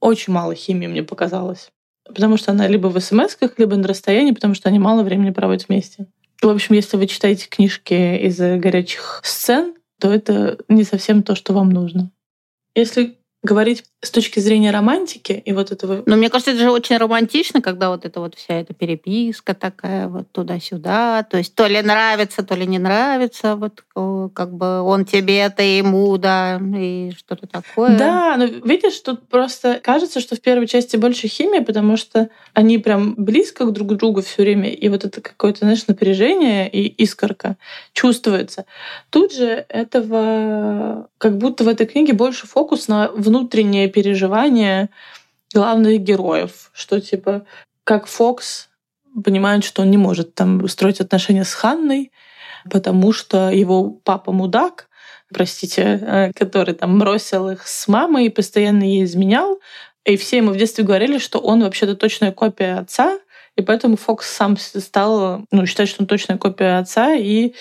очень 0.00 0.32
мало 0.32 0.54
химии 0.54 0.86
мне 0.88 1.02
показалось. 1.02 1.70
Потому 2.04 2.36
что 2.36 2.50
она 2.50 2.66
либо 2.66 2.88
в 2.88 2.98
смс 3.00 3.36
либо 3.56 3.76
на 3.76 3.86
расстоянии, 3.86 4.32
потому 4.32 4.54
что 4.54 4.68
они 4.68 4.78
мало 4.78 5.02
времени 5.02 5.30
проводят 5.30 5.68
вместе. 5.68 6.06
В 6.40 6.48
общем, 6.48 6.74
если 6.74 6.96
вы 6.96 7.06
читаете 7.06 7.48
книжки 7.48 7.94
из 7.94 8.38
горячих 8.38 9.20
сцен, 9.22 9.74
то 10.00 10.12
это 10.12 10.58
не 10.68 10.82
совсем 10.82 11.22
то, 11.22 11.36
что 11.36 11.52
вам 11.52 11.70
нужно. 11.70 12.10
Если 12.74 13.18
говорить 13.42 13.84
с 14.00 14.10
точки 14.10 14.40
зрения 14.40 14.70
романтики 14.70 15.32
и 15.32 15.52
вот 15.52 15.70
этого... 15.70 16.02
Но 16.06 16.16
мне 16.16 16.28
кажется, 16.28 16.52
это 16.52 16.60
же 16.60 16.70
очень 16.70 16.96
романтично, 16.96 17.60
когда 17.60 17.90
вот 17.90 18.04
эта 18.04 18.20
вот 18.20 18.34
вся 18.34 18.54
эта 18.54 18.74
переписка 18.74 19.54
такая 19.54 20.08
вот 20.08 20.30
туда-сюда. 20.32 21.22
То 21.24 21.38
есть 21.38 21.54
то 21.54 21.66
ли 21.66 21.80
нравится, 21.82 22.42
то 22.42 22.54
ли 22.54 22.66
не 22.66 22.78
нравится. 22.78 23.56
Вот 23.56 23.82
как 24.32 24.54
бы 24.54 24.80
он 24.82 25.04
тебе, 25.04 25.48
ты 25.50 25.62
ему, 25.78 26.16
да, 26.18 26.60
и 26.76 27.12
что-то 27.16 27.46
такое. 27.46 27.96
Да, 27.96 28.36
но 28.36 28.44
видишь, 28.44 28.98
тут 29.00 29.28
просто 29.28 29.80
кажется, 29.82 30.20
что 30.20 30.36
в 30.36 30.40
первой 30.40 30.66
части 30.66 30.96
больше 30.96 31.28
химии, 31.28 31.60
потому 31.60 31.96
что 31.96 32.28
они 32.54 32.78
прям 32.78 33.14
близко 33.16 33.64
друг 33.66 33.90
к 33.90 33.94
другу 33.94 34.22
все 34.22 34.42
время, 34.42 34.70
и 34.70 34.88
вот 34.88 35.04
это 35.04 35.20
какое-то, 35.20 35.60
знаешь, 35.60 35.86
напряжение 35.86 36.68
и 36.68 36.86
искорка 36.86 37.56
чувствуется. 37.92 38.66
Тут 39.10 39.32
же 39.32 39.64
этого 39.68 41.08
как 41.18 41.38
будто 41.38 41.62
в 41.64 41.68
этой 41.68 41.86
книге 41.86 42.14
больше 42.14 42.46
фокус 42.46 42.88
на 42.88 43.08
внутреннее 43.32 43.88
переживание 43.88 44.90
главных 45.54 46.00
героев, 46.00 46.70
что 46.74 47.00
типа 47.00 47.46
как 47.84 48.06
Фокс 48.06 48.68
понимает, 49.24 49.64
что 49.64 49.82
он 49.82 49.90
не 49.90 49.96
может 49.96 50.34
там 50.34 50.68
строить 50.68 51.00
отношения 51.00 51.44
с 51.44 51.54
Ханной, 51.54 52.12
потому 52.70 53.12
что 53.12 53.50
его 53.50 53.90
папа 53.90 54.32
мудак, 54.32 54.88
простите, 55.32 55.82
э, 55.82 56.32
который 56.34 56.74
там 56.74 56.98
бросил 56.98 57.48
их 57.48 57.66
с 57.66 57.88
мамой 57.88 58.26
и 58.26 58.30
постоянно 58.30 58.84
ей 58.84 59.04
изменял. 59.04 59.60
И 60.04 60.16
все 60.16 60.36
ему 60.36 60.50
в 60.50 60.56
детстве 60.56 60.84
говорили, 60.84 61.16
что 61.18 61.38
он 61.38 61.62
вообще-то 61.62 61.96
точная 61.96 62.32
копия 62.32 62.78
отца, 62.78 63.18
и 63.56 63.62
поэтому 63.62 63.96
Фокс 63.96 64.30
сам 64.30 64.56
стал 64.58 65.46
ну, 65.50 65.66
считать, 65.66 65.88
что 65.88 66.02
он 66.02 66.06
точная 66.06 66.36
копия 66.36 66.78
отца, 66.78 67.14
и 67.14 67.54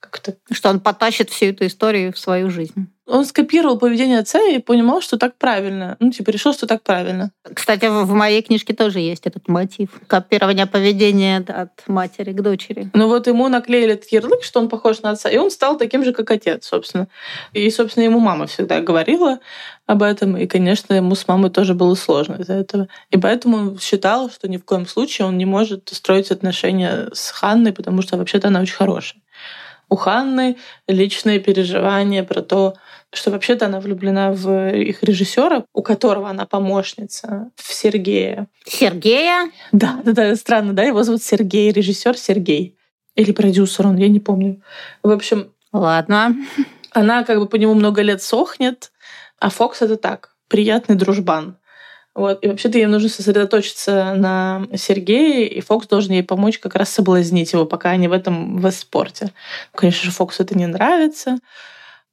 как-то... 0.00 0.36
Что 0.50 0.70
он 0.70 0.80
потащит 0.80 1.30
всю 1.30 1.46
эту 1.46 1.66
историю 1.66 2.12
в 2.12 2.18
свою 2.18 2.50
жизнь. 2.50 2.88
Он 3.12 3.26
скопировал 3.26 3.76
поведение 3.76 4.20
отца 4.20 4.40
и 4.42 4.58
понимал, 4.58 5.02
что 5.02 5.18
так 5.18 5.36
правильно. 5.36 5.98
Ну, 6.00 6.10
типа, 6.10 6.30
решил, 6.30 6.54
что 6.54 6.66
так 6.66 6.82
правильно. 6.82 7.30
Кстати, 7.42 7.84
в 7.84 8.10
моей 8.14 8.40
книжке 8.40 8.72
тоже 8.72 9.00
есть 9.00 9.26
этот 9.26 9.48
мотив. 9.48 9.90
Копирование 10.06 10.64
поведения 10.64 11.44
от 11.46 11.86
матери 11.88 12.32
к 12.32 12.40
дочери. 12.40 12.90
Ну 12.94 13.08
вот 13.08 13.26
ему 13.26 13.48
наклеили 13.48 13.92
этот 13.92 14.10
ярлык, 14.10 14.42
что 14.42 14.60
он 14.60 14.70
похож 14.70 15.02
на 15.02 15.10
отца, 15.10 15.28
и 15.28 15.36
он 15.36 15.50
стал 15.50 15.76
таким 15.76 16.04
же, 16.04 16.14
как 16.14 16.30
отец, 16.30 16.64
собственно. 16.64 17.06
И, 17.52 17.68
собственно, 17.68 18.04
ему 18.04 18.18
мама 18.18 18.46
всегда 18.46 18.80
говорила 18.80 19.40
об 19.84 20.02
этом, 20.02 20.38
и, 20.38 20.46
конечно, 20.46 20.94
ему 20.94 21.14
с 21.14 21.28
мамой 21.28 21.50
тоже 21.50 21.74
было 21.74 21.94
сложно 21.94 22.36
из-за 22.36 22.54
этого. 22.54 22.88
И 23.10 23.18
поэтому 23.18 23.58
он 23.58 23.78
считал, 23.78 24.30
что 24.30 24.48
ни 24.48 24.56
в 24.56 24.64
коем 24.64 24.86
случае 24.86 25.28
он 25.28 25.36
не 25.36 25.44
может 25.44 25.90
строить 25.92 26.30
отношения 26.30 27.10
с 27.12 27.30
Ханной, 27.30 27.74
потому 27.74 28.00
что 28.00 28.16
вообще-то 28.16 28.48
она 28.48 28.62
очень 28.62 28.76
хорошая 28.76 29.20
у 29.92 29.96
Ханны 29.96 30.56
личные 30.88 31.38
переживания 31.38 32.24
про 32.24 32.40
то, 32.40 32.74
что 33.12 33.30
вообще-то 33.30 33.66
она 33.66 33.78
влюблена 33.78 34.32
в 34.32 34.74
их 34.74 35.02
режиссера, 35.02 35.64
у 35.74 35.82
которого 35.82 36.30
она 36.30 36.46
помощница, 36.46 37.50
в 37.56 37.74
Сергея. 37.74 38.46
Сергея? 38.64 39.50
Да, 39.70 40.00
да, 40.02 40.12
да, 40.12 40.34
странно, 40.36 40.72
да, 40.72 40.82
его 40.82 41.02
зовут 41.02 41.22
Сергей, 41.22 41.70
режиссер 41.72 42.16
Сергей. 42.16 42.78
Или 43.16 43.32
продюсер 43.32 43.86
он, 43.86 43.98
я 43.98 44.08
не 44.08 44.18
помню. 44.18 44.62
В 45.02 45.10
общем... 45.10 45.52
Ладно. 45.74 46.36
Она 46.92 47.24
как 47.24 47.38
бы 47.38 47.46
по 47.46 47.56
нему 47.56 47.74
много 47.74 48.00
лет 48.00 48.22
сохнет, 48.22 48.92
а 49.38 49.50
Фокс 49.50 49.82
это 49.82 49.96
так, 49.96 50.36
приятный 50.48 50.96
дружбан. 50.96 51.56
Вот. 52.14 52.44
И 52.44 52.48
вообще-то 52.48 52.78
ей 52.78 52.86
нужно 52.86 53.08
сосредоточиться 53.08 54.14
на 54.14 54.66
Сергее, 54.76 55.48
и 55.48 55.60
Фокс 55.60 55.86
должен 55.86 56.12
ей 56.12 56.22
помочь 56.22 56.58
как 56.58 56.74
раз 56.74 56.90
соблазнить 56.90 57.52
его, 57.52 57.64
пока 57.64 57.90
они 57.90 58.08
в 58.08 58.12
этом 58.12 58.58
в 58.58 58.70
спорте. 58.70 59.32
Конечно 59.74 60.04
же, 60.04 60.10
Фоксу 60.10 60.42
это 60.42 60.56
не 60.56 60.66
нравится, 60.66 61.38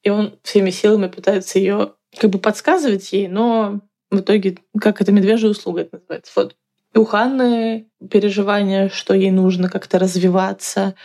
и 0.01 0.09
он 0.09 0.35
всеми 0.43 0.69
силами 0.69 1.07
пытается 1.07 1.59
ее 1.59 1.93
как 2.17 2.29
бы 2.29 2.39
подсказывать 2.39 3.11
ей, 3.11 3.27
но 3.27 3.81
в 4.09 4.19
итоге, 4.21 4.57
как 4.79 5.01
это 5.01 5.11
медвежья 5.11 5.49
услуга 5.49 5.81
это 5.81 5.97
называется. 5.97 6.31
Вот. 6.35 6.55
И 6.95 6.97
у 6.97 7.05
Ханны 7.05 7.87
переживание, 8.09 8.89
что 8.89 9.13
ей 9.13 9.31
нужно 9.31 9.69
как-то 9.69 9.99
развиваться, 9.99 10.95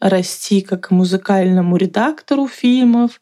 расти 0.00 0.60
как 0.60 0.90
музыкальному 0.90 1.76
редактору 1.76 2.46
фильмов, 2.46 3.20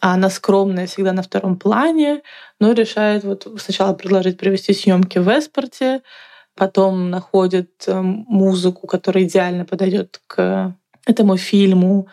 а 0.00 0.14
она 0.14 0.30
скромная, 0.30 0.86
всегда 0.86 1.12
на 1.12 1.22
втором 1.22 1.58
плане, 1.58 2.22
но 2.60 2.72
решает 2.72 3.24
вот 3.24 3.46
сначала 3.58 3.94
предложить 3.94 4.38
провести 4.38 4.72
съемки 4.72 5.18
в 5.18 5.28
эспорте, 5.28 6.02
потом 6.54 7.10
находит 7.10 7.84
э, 7.86 8.00
музыку, 8.00 8.86
которая 8.86 9.24
идеально 9.24 9.64
подойдет 9.64 10.20
к 10.26 10.76
этому 11.06 11.36
фильму, 11.36 12.08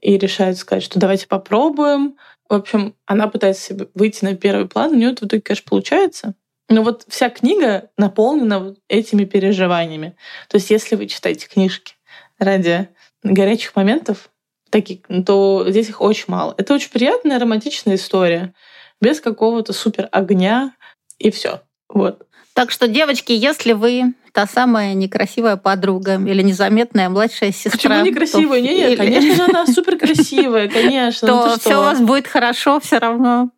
и 0.00 0.18
решает 0.18 0.58
сказать, 0.58 0.82
что 0.82 0.98
давайте 0.98 1.26
попробуем. 1.26 2.16
В 2.48 2.54
общем, 2.54 2.94
она 3.06 3.26
пытается 3.26 3.88
выйти 3.94 4.24
на 4.24 4.34
первый 4.34 4.68
план, 4.68 4.92
у 4.92 4.94
нее 4.96 5.12
это 5.12 5.24
в 5.24 5.28
итоге, 5.28 5.42
конечно, 5.42 5.66
получается. 5.68 6.34
Но 6.68 6.82
вот 6.82 7.04
вся 7.08 7.30
книга 7.30 7.90
наполнена 7.96 8.58
вот 8.58 8.78
этими 8.88 9.24
переживаниями. 9.24 10.16
То 10.48 10.56
есть 10.56 10.70
если 10.70 10.96
вы 10.96 11.06
читаете 11.06 11.46
книжки 11.46 11.94
ради 12.38 12.88
горячих 13.22 13.76
моментов, 13.76 14.30
таких, 14.70 15.00
то 15.24 15.64
здесь 15.68 15.88
их 15.88 16.00
очень 16.00 16.24
мало. 16.28 16.54
Это 16.58 16.74
очень 16.74 16.90
приятная 16.90 17.38
романтичная 17.38 17.94
история, 17.94 18.54
без 19.00 19.20
какого-то 19.20 19.72
супер 19.72 20.08
огня 20.12 20.74
и 21.18 21.30
все. 21.30 21.62
Вот. 21.88 22.26
Так 22.54 22.70
что, 22.70 22.86
девочки, 22.88 23.32
если 23.32 23.72
вы 23.72 24.14
та 24.34 24.46
самая 24.48 24.94
некрасивая 24.94 25.56
подруга 25.56 26.14
или 26.16 26.42
незаметная 26.42 27.08
младшая 27.08 27.52
сестра. 27.52 27.70
Почему 27.70 28.04
некрасивая? 28.04 28.60
То... 28.60 28.66
Нет, 28.66 28.88
нет, 28.90 28.98
конечно 28.98 29.34
же, 29.36 29.42
она 29.44 29.66
супер 29.72 29.96
красивая, 29.96 30.68
конечно. 30.68 31.28
Ну 31.28 31.42
то 31.44 31.58
все 31.58 31.78
у 31.78 31.82
вас 31.82 32.00
будет 32.00 32.26
хорошо 32.26 32.80
все 32.80 32.98
равно. 32.98 33.50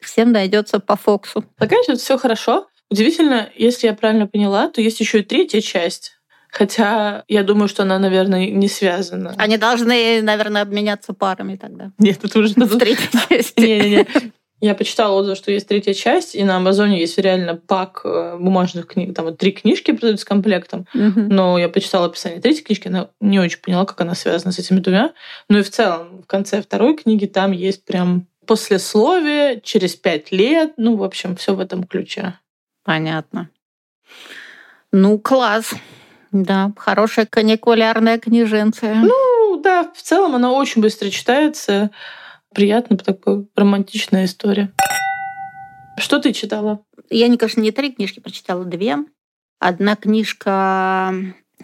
Всем 0.00 0.32
найдется 0.32 0.80
по 0.80 0.96
Фоксу. 0.96 1.44
Заканчивается 1.58 2.04
все 2.04 2.18
хорошо. 2.18 2.66
Удивительно, 2.90 3.48
если 3.54 3.86
я 3.86 3.94
правильно 3.94 4.26
поняла, 4.26 4.68
то 4.68 4.80
есть 4.80 4.98
еще 4.98 5.20
и 5.20 5.22
третья 5.22 5.60
часть. 5.60 6.18
Хотя 6.50 7.24
я 7.26 7.42
думаю, 7.42 7.68
что 7.68 7.82
она, 7.82 7.98
наверное, 7.98 8.50
не 8.50 8.68
связана. 8.68 9.34
Они 9.38 9.56
должны, 9.56 10.22
наверное, 10.22 10.62
обменяться 10.62 11.12
парами 11.12 11.56
тогда. 11.56 11.90
Нет, 11.98 12.24
это 12.24 12.38
уже... 12.38 12.54
В 12.56 12.78
третьей 12.78 13.08
части. 13.28 13.60
Не-не-не. 13.60 14.06
Я 14.64 14.74
почитала 14.74 15.12
отзыв, 15.12 15.36
что 15.36 15.52
есть 15.52 15.68
третья 15.68 15.92
часть, 15.92 16.34
и 16.34 16.42
на 16.42 16.56
Амазоне 16.56 16.98
есть 16.98 17.18
реально 17.18 17.54
пак 17.54 18.00
э, 18.02 18.38
бумажных 18.40 18.86
книг. 18.86 19.14
Там 19.14 19.26
вот 19.26 19.36
три 19.36 19.52
книжки 19.52 19.90
продают 19.90 20.20
с 20.20 20.24
комплектом. 20.24 20.86
Угу. 20.94 21.20
Но 21.20 21.58
я 21.58 21.68
почитала 21.68 22.06
описание 22.06 22.40
третьей 22.40 22.64
книжки, 22.64 22.88
она 22.88 23.10
не 23.20 23.38
очень 23.38 23.58
поняла, 23.58 23.84
как 23.84 24.00
она 24.00 24.14
связана 24.14 24.52
с 24.52 24.58
этими 24.58 24.80
двумя. 24.80 25.12
Ну 25.50 25.58
и 25.58 25.62
в 25.62 25.70
целом, 25.70 26.22
в 26.22 26.26
конце 26.26 26.62
второй 26.62 26.96
книги 26.96 27.26
там 27.26 27.52
есть 27.52 27.84
прям 27.84 28.26
послесловие 28.46 29.60
через 29.60 29.96
пять 29.96 30.32
лет. 30.32 30.72
Ну, 30.78 30.96
в 30.96 31.04
общем, 31.04 31.36
все 31.36 31.54
в 31.54 31.60
этом 31.60 31.84
ключе. 31.84 32.38
Понятно. 32.84 33.50
Ну, 34.92 35.18
класс. 35.18 35.74
Да, 36.32 36.72
хорошая 36.78 37.26
каникулярная 37.26 38.18
книженция. 38.18 38.94
Ну, 38.94 39.60
да, 39.62 39.92
в 39.94 40.00
целом 40.00 40.34
она 40.34 40.52
очень 40.52 40.80
быстро 40.80 41.10
читается. 41.10 41.90
Приятно, 42.54 42.96
такая 42.96 43.44
романтичная 43.56 44.26
история. 44.26 44.72
Что 45.98 46.20
ты 46.20 46.32
читала? 46.32 46.80
Я, 47.10 47.26
конечно, 47.36 47.60
не 47.60 47.72
три 47.72 47.92
книжки 47.92 48.20
прочитала, 48.20 48.64
две. 48.64 48.98
Одна 49.58 49.96
книжка 49.96 51.12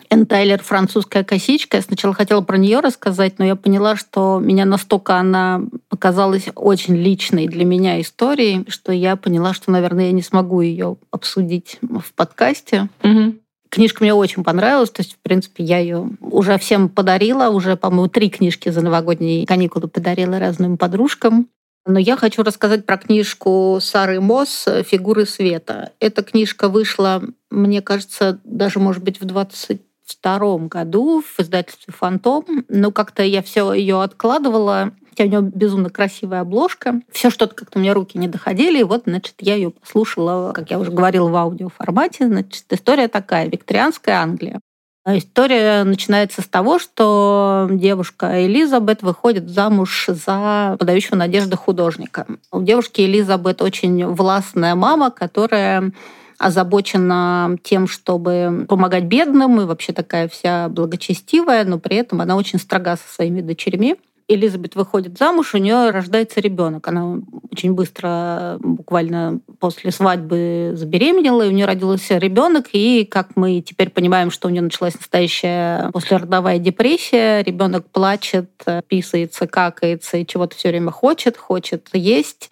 Энн 0.09 0.27
Тайлер 0.27 0.63
«Французская 0.63 1.25
косичка». 1.25 1.77
Я 1.77 1.83
сначала 1.83 2.15
хотела 2.15 2.41
про 2.41 2.57
нее 2.57 2.81
рассказать, 2.81 3.39
но 3.39 3.45
я 3.45 3.57
поняла, 3.57 3.97
что 3.97 4.39
меня 4.39 4.65
настолько 4.65 5.17
она 5.17 5.63
показалась 5.89 6.49
очень 6.55 6.97
личной 6.97 7.47
для 7.47 7.65
меня 7.65 8.01
историей, 8.01 8.65
что 8.69 8.93
я 8.93 9.17
поняла, 9.17 9.53
что, 9.53 9.71
наверное, 9.71 10.07
я 10.07 10.13
не 10.13 10.23
смогу 10.23 10.61
ее 10.61 10.97
обсудить 11.11 11.79
в 11.83 12.13
подкасте. 12.15 12.89
Угу. 13.03 13.35
Книжка 13.71 14.03
мне 14.03 14.13
очень 14.13 14.43
понравилась, 14.43 14.91
то 14.91 15.01
есть, 15.01 15.15
в 15.15 15.19
принципе, 15.19 15.63
я 15.63 15.79
ее 15.79 16.11
уже 16.21 16.59
всем 16.59 16.89
подарила, 16.89 17.51
уже, 17.51 17.77
по-моему, 17.77 18.09
три 18.09 18.29
книжки 18.29 18.69
за 18.69 18.83
новогодние 18.83 19.47
каникулы 19.47 19.87
подарила 19.87 20.41
разным 20.41 20.77
подружкам. 20.77 21.49
Но 21.87 21.99
я 21.99 22.17
хочу 22.17 22.43
рассказать 22.43 22.85
про 22.85 22.99
книжку 22.99 23.79
Сары 23.81 24.21
Мосс 24.21 24.67
«Фигуры 24.87 25.25
света». 25.25 25.93
Эта 26.01 26.23
книжка 26.23 26.69
вышла, 26.69 27.23
мне 27.49 27.81
кажется, 27.81 28.41
даже, 28.45 28.81
может 28.81 29.03
быть, 29.05 29.21
в 29.21 29.25
22 29.25 30.59
году 30.67 31.23
в 31.23 31.41
издательстве 31.41 31.95
«Фантом». 31.97 32.45
Но 32.69 32.91
как-то 32.91 33.23
я 33.23 33.41
все 33.41 33.73
ее 33.73 34.03
откладывала. 34.03 34.93
У 35.19 35.23
нее 35.23 35.43
безумно 35.43 35.91
красивая 35.91 36.41
обложка. 36.41 37.01
Все 37.11 37.31
что-то 37.31 37.55
как-то 37.55 37.79
у 37.79 37.83
меня 37.83 37.95
руки 37.95 38.19
не 38.19 38.29
доходили. 38.29 38.81
И 38.81 38.85
вот, 38.85 39.03
значит, 39.07 39.35
я 39.39 39.55
ее 39.55 39.71
послушала, 39.71 40.53
как 40.53 40.71
я 40.71 40.79
уже 40.79 40.91
говорила, 40.91 41.29
в 41.29 41.37
аудиоформате. 41.37 42.27
Значит, 42.27 42.65
история 42.71 43.09
такая. 43.09 43.49
Викторианская 43.49 44.21
Англия. 44.21 44.61
История 45.07 45.83
начинается 45.85 46.43
с 46.43 46.47
того, 46.47 46.79
что 46.79 47.69
девушка 47.71 48.47
Элизабет 48.47 49.03
выходит 49.03 49.49
замуж 49.49 50.07
за 50.09 50.77
подающего 50.79 51.17
надежды 51.17 51.57
художника. 51.57 52.27
У 52.53 52.63
девушки 52.63 53.01
Элизабет 53.01 53.63
очень 53.63 54.07
властная 54.07 54.75
мама, 54.75 55.11
которая 55.11 55.93
озабочена 56.41 57.59
тем, 57.63 57.87
чтобы 57.87 58.65
помогать 58.69 59.05
бедным 59.05 59.61
и 59.61 59.65
вообще 59.65 59.93
такая 59.93 60.27
вся 60.27 60.69
благочестивая, 60.69 61.65
но 61.65 61.79
при 61.79 61.97
этом 61.97 62.21
она 62.21 62.37
очень 62.37 62.59
строга 62.59 62.97
со 62.97 63.15
своими 63.15 63.43
дочерьми. 63.43 63.97
Элизабет 64.33 64.77
выходит 64.77 65.19
замуж, 65.19 65.55
у 65.55 65.59
нее 65.59 65.91
рождается 65.91 66.41
ребенок. 66.41 66.87
Она 66.87 67.19
очень 67.51 67.75
быстро, 67.75 68.59
буквально 68.61 69.41
после 69.59 69.91
свадьбы, 69.91 70.73
забеременела, 70.75 71.43
и 71.43 71.49
у 71.49 71.53
нее 71.53 71.67
родился 71.67 72.17
ребенок. 72.19 72.67
И, 72.73 73.05
как 73.05 73.37
мы 73.37 73.61
теперь 73.61 73.91
понимаем, 73.91 74.31
что 74.31 74.49
у 74.49 74.51
нее 74.51 74.63
началась 74.63 74.95
настоящая 74.95 75.91
послеродовая 75.91 76.59
депрессия, 76.59 77.43
ребенок 77.43 77.87
плачет, 77.91 78.51
писается, 78.87 79.47
какается 79.47 80.17
и 80.17 80.27
чего-то 80.27 80.57
все 80.57 80.69
время 80.69 80.91
хочет, 80.91 81.37
хочет 81.37 81.89
есть 81.93 82.51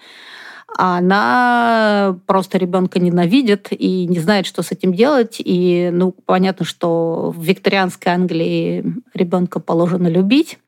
а 0.76 0.98
она 0.98 2.18
просто 2.26 2.58
ребенка 2.58 2.98
ненавидит 2.98 3.68
и 3.70 4.06
не 4.06 4.18
знает, 4.18 4.46
что 4.46 4.62
с 4.62 4.70
этим 4.70 4.92
делать. 4.92 5.36
И, 5.38 5.88
ну, 5.92 6.12
понятно, 6.12 6.66
что 6.66 7.32
в 7.34 7.42
викторианской 7.42 8.12
Англии 8.12 8.84
ребенка 9.14 9.60
положено 9.60 10.08
любить. 10.08 10.58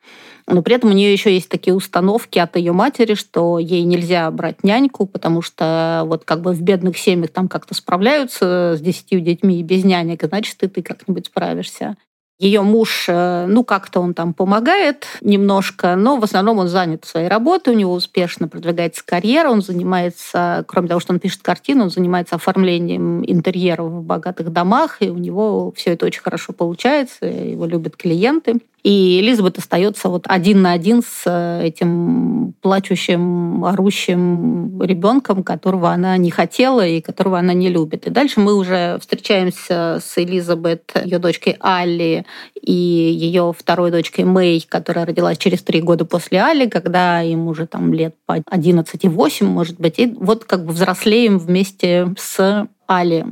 Но 0.46 0.62
при 0.62 0.76
этом 0.76 0.90
у 0.90 0.94
нее 0.94 1.12
еще 1.12 1.32
есть 1.32 1.48
такие 1.48 1.74
установки 1.74 2.38
от 2.38 2.56
ее 2.56 2.72
матери, 2.72 3.14
что 3.14 3.58
ей 3.58 3.82
нельзя 3.84 4.30
брать 4.30 4.64
няньку, 4.64 5.06
потому 5.06 5.42
что 5.42 6.02
вот 6.06 6.24
как 6.24 6.40
бы 6.42 6.52
в 6.52 6.60
бедных 6.60 6.98
семьях 6.98 7.30
там 7.30 7.48
как-то 7.48 7.74
справляются 7.74 8.74
с 8.76 8.80
десятью 8.80 9.20
детьми 9.20 9.60
и 9.60 9.62
без 9.62 9.84
нянек, 9.84 10.22
значит, 10.24 10.62
и 10.62 10.68
ты 10.68 10.82
как-нибудь 10.82 11.26
справишься. 11.26 11.96
Ее 12.40 12.62
муж, 12.62 13.04
э, 13.06 13.44
ну, 13.48 13.64
как-то 13.64 14.00
он 14.00 14.14
там 14.14 14.32
помогает 14.32 15.06
немножко, 15.20 15.94
но 15.94 16.16
в 16.16 16.24
основном 16.24 16.56
он 16.56 16.68
занят 16.68 17.04
своей 17.04 17.28
работой, 17.28 17.74
у 17.74 17.76
него 17.76 17.92
успешно 17.92 18.48
продвигается 18.48 19.04
карьера, 19.04 19.50
он 19.50 19.60
занимается, 19.60 20.64
кроме 20.66 20.88
того, 20.88 21.00
что 21.00 21.12
он 21.12 21.20
пишет 21.20 21.42
картину, 21.42 21.84
он 21.84 21.90
занимается 21.90 22.36
оформлением 22.36 23.22
интерьеров 23.26 23.90
в 23.90 24.02
богатых 24.02 24.50
домах, 24.54 25.02
и 25.02 25.10
у 25.10 25.18
него 25.18 25.70
все 25.76 25.92
это 25.92 26.06
очень 26.06 26.22
хорошо 26.22 26.54
получается, 26.54 27.26
его 27.26 27.66
любят 27.66 27.98
клиенты. 27.98 28.54
И 28.82 29.20
Элизабет 29.20 29.58
остается 29.58 30.08
вот 30.08 30.24
один 30.26 30.62
на 30.62 30.72
один 30.72 31.02
с 31.02 31.22
э, 31.26 31.66
этим 31.66 32.54
плачущим, 32.62 33.64
орущим 33.64 34.80
ребенком, 34.82 35.42
которого 35.42 35.90
она 35.90 36.16
не 36.16 36.30
хотела 36.30 36.86
и 36.86 37.00
которого 37.00 37.38
она 37.38 37.52
не 37.52 37.68
любит. 37.68 38.06
И 38.06 38.10
дальше 38.10 38.40
мы 38.40 38.54
уже 38.54 38.98
встречаемся 39.00 40.00
с 40.02 40.16
Элизабет, 40.16 40.92
ее 41.04 41.18
дочкой 41.18 41.56
Алли 41.60 42.24
и 42.60 42.72
ее 42.72 43.52
второй 43.56 43.90
дочкой 43.90 44.24
Мэй, 44.24 44.64
которая 44.66 45.06
родилась 45.06 45.38
через 45.38 45.62
три 45.62 45.80
года 45.80 46.04
после 46.04 46.40
Али, 46.40 46.68
когда 46.68 47.22
им 47.22 47.48
уже 47.48 47.66
там 47.66 47.92
лет 47.92 48.14
по 48.26 48.42
11 48.46 49.04
и 49.04 49.08
8, 49.08 49.46
может 49.46 49.78
быть. 49.78 49.98
И 49.98 50.06
вот 50.18 50.44
как 50.44 50.64
бы 50.64 50.72
взрослеем 50.72 51.38
вместе 51.38 52.14
с 52.16 52.66
Али. 52.86 53.24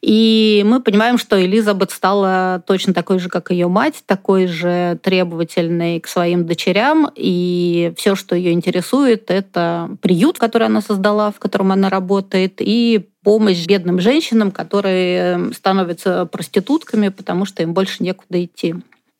И 0.00 0.62
мы 0.64 0.80
понимаем, 0.80 1.18
что 1.18 1.44
Элизабет 1.44 1.90
стала 1.90 2.62
точно 2.66 2.94
такой 2.94 3.18
же, 3.18 3.28
как 3.28 3.50
ее 3.50 3.66
мать, 3.66 4.02
такой 4.06 4.46
же 4.46 4.98
требовательной 5.02 5.98
к 6.00 6.06
своим 6.06 6.46
дочерям. 6.46 7.10
И 7.16 7.92
все, 7.96 8.14
что 8.14 8.36
ее 8.36 8.52
интересует, 8.52 9.30
это 9.30 9.90
приют, 10.00 10.38
который 10.38 10.68
она 10.68 10.82
создала, 10.82 11.32
в 11.32 11.40
котором 11.40 11.72
она 11.72 11.90
работает, 11.90 12.54
и 12.60 13.08
помощь 13.24 13.66
бедным 13.66 14.00
женщинам, 14.00 14.52
которые 14.52 15.52
становятся 15.52 16.26
проститутками, 16.26 17.08
потому 17.08 17.44
что 17.44 17.62
им 17.64 17.74
больше 17.74 18.02
некуда 18.04 18.44
идти. 18.44 18.76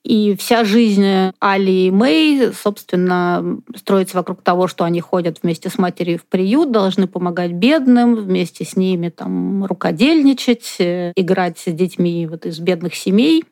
И 0.09 0.35
вся 0.37 0.65
жизнь 0.65 1.05
Али 1.39 1.89
и 1.89 1.91
Мэй, 1.91 2.55
собственно, 2.55 3.59
строится 3.77 4.17
вокруг 4.17 4.41
того, 4.41 4.67
что 4.67 4.85
они 4.85 5.03
ходят 5.03 5.41
вместе 5.43 5.69
с 5.69 5.77
матерью 5.77 6.19
в 6.19 6.25
приют, 6.25 6.73
должны 6.73 7.07
помогать 7.07 7.53
бедным, 7.53 8.15
вместе 8.15 8.65
с 8.65 8.75
ними 8.75 9.11
там 9.11 9.67
рукодельничать, 9.67 10.77
э, 10.79 11.13
играть 11.15 11.59
с 11.59 11.71
детьми 11.71 12.27
вот 12.27 12.47
из 12.47 12.59
бедных 12.59 12.95
семей. 12.95 13.45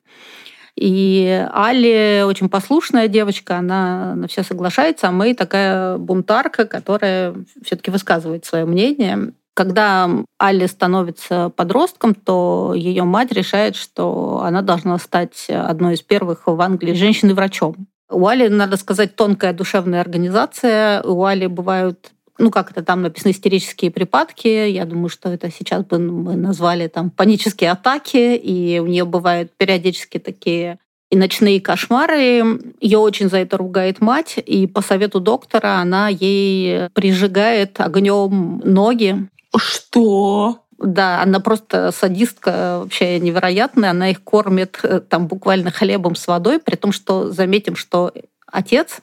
И 0.76 1.46
Али 1.52 2.22
очень 2.24 2.48
послушная 2.48 3.08
девочка, 3.08 3.58
она 3.58 4.14
на 4.14 4.26
все 4.26 4.42
соглашается, 4.42 5.08
а 5.08 5.12
Мэй 5.12 5.34
такая 5.34 5.98
бунтарка, 5.98 6.64
которая 6.64 7.34
все-таки 7.66 7.90
высказывает 7.90 8.46
свое 8.46 8.64
мнение. 8.64 9.34
Когда 9.56 10.10
Алли 10.40 10.66
становится 10.66 11.48
подростком, 11.48 12.14
то 12.14 12.74
ее 12.76 13.04
мать 13.04 13.32
решает, 13.32 13.74
что 13.74 14.42
она 14.44 14.60
должна 14.60 14.98
стать 14.98 15.46
одной 15.48 15.94
из 15.94 16.02
первых 16.02 16.42
в 16.44 16.60
Англии 16.60 16.92
женщиной-врачом. 16.92 17.74
У 18.10 18.26
Али, 18.26 18.48
надо 18.48 18.76
сказать, 18.76 19.16
тонкая 19.16 19.54
душевная 19.54 20.02
организация. 20.02 21.02
У 21.04 21.24
Али 21.24 21.46
бывают 21.46 22.12
ну, 22.38 22.50
как 22.50 22.70
это 22.70 22.82
там 22.82 23.00
написано, 23.00 23.30
истерические 23.30 23.90
припадки. 23.90 24.46
Я 24.46 24.84
думаю, 24.84 25.08
что 25.08 25.30
это 25.30 25.50
сейчас 25.50 25.86
бы 25.86 25.98
мы 25.98 26.36
назвали 26.36 26.86
там 26.88 27.08
панические 27.08 27.70
атаки. 27.70 28.36
И 28.36 28.78
у 28.78 28.86
нее 28.86 29.06
бывают 29.06 29.52
периодически 29.56 30.18
такие 30.18 30.78
и 31.10 31.16
ночные 31.16 31.62
кошмары. 31.62 32.60
Ее 32.78 32.98
очень 32.98 33.30
за 33.30 33.38
это 33.38 33.56
ругает 33.56 34.02
мать, 34.02 34.34
и 34.36 34.66
по 34.66 34.82
совету 34.82 35.18
доктора 35.20 35.78
она 35.78 36.08
ей 36.08 36.90
прижигает 36.90 37.80
огнем 37.80 38.60
ноги, 38.62 39.28
что? 39.58 40.60
Да, 40.78 41.22
она 41.22 41.40
просто 41.40 41.90
садистка 41.90 42.80
вообще 42.82 43.18
невероятная. 43.18 43.90
Она 43.90 44.10
их 44.10 44.22
кормит 44.22 44.78
э, 44.82 45.00
там 45.00 45.26
буквально 45.26 45.70
хлебом 45.70 46.14
с 46.14 46.26
водой, 46.26 46.58
при 46.58 46.76
том, 46.76 46.92
что 46.92 47.30
заметим, 47.30 47.76
что 47.76 48.12
отец, 48.46 49.00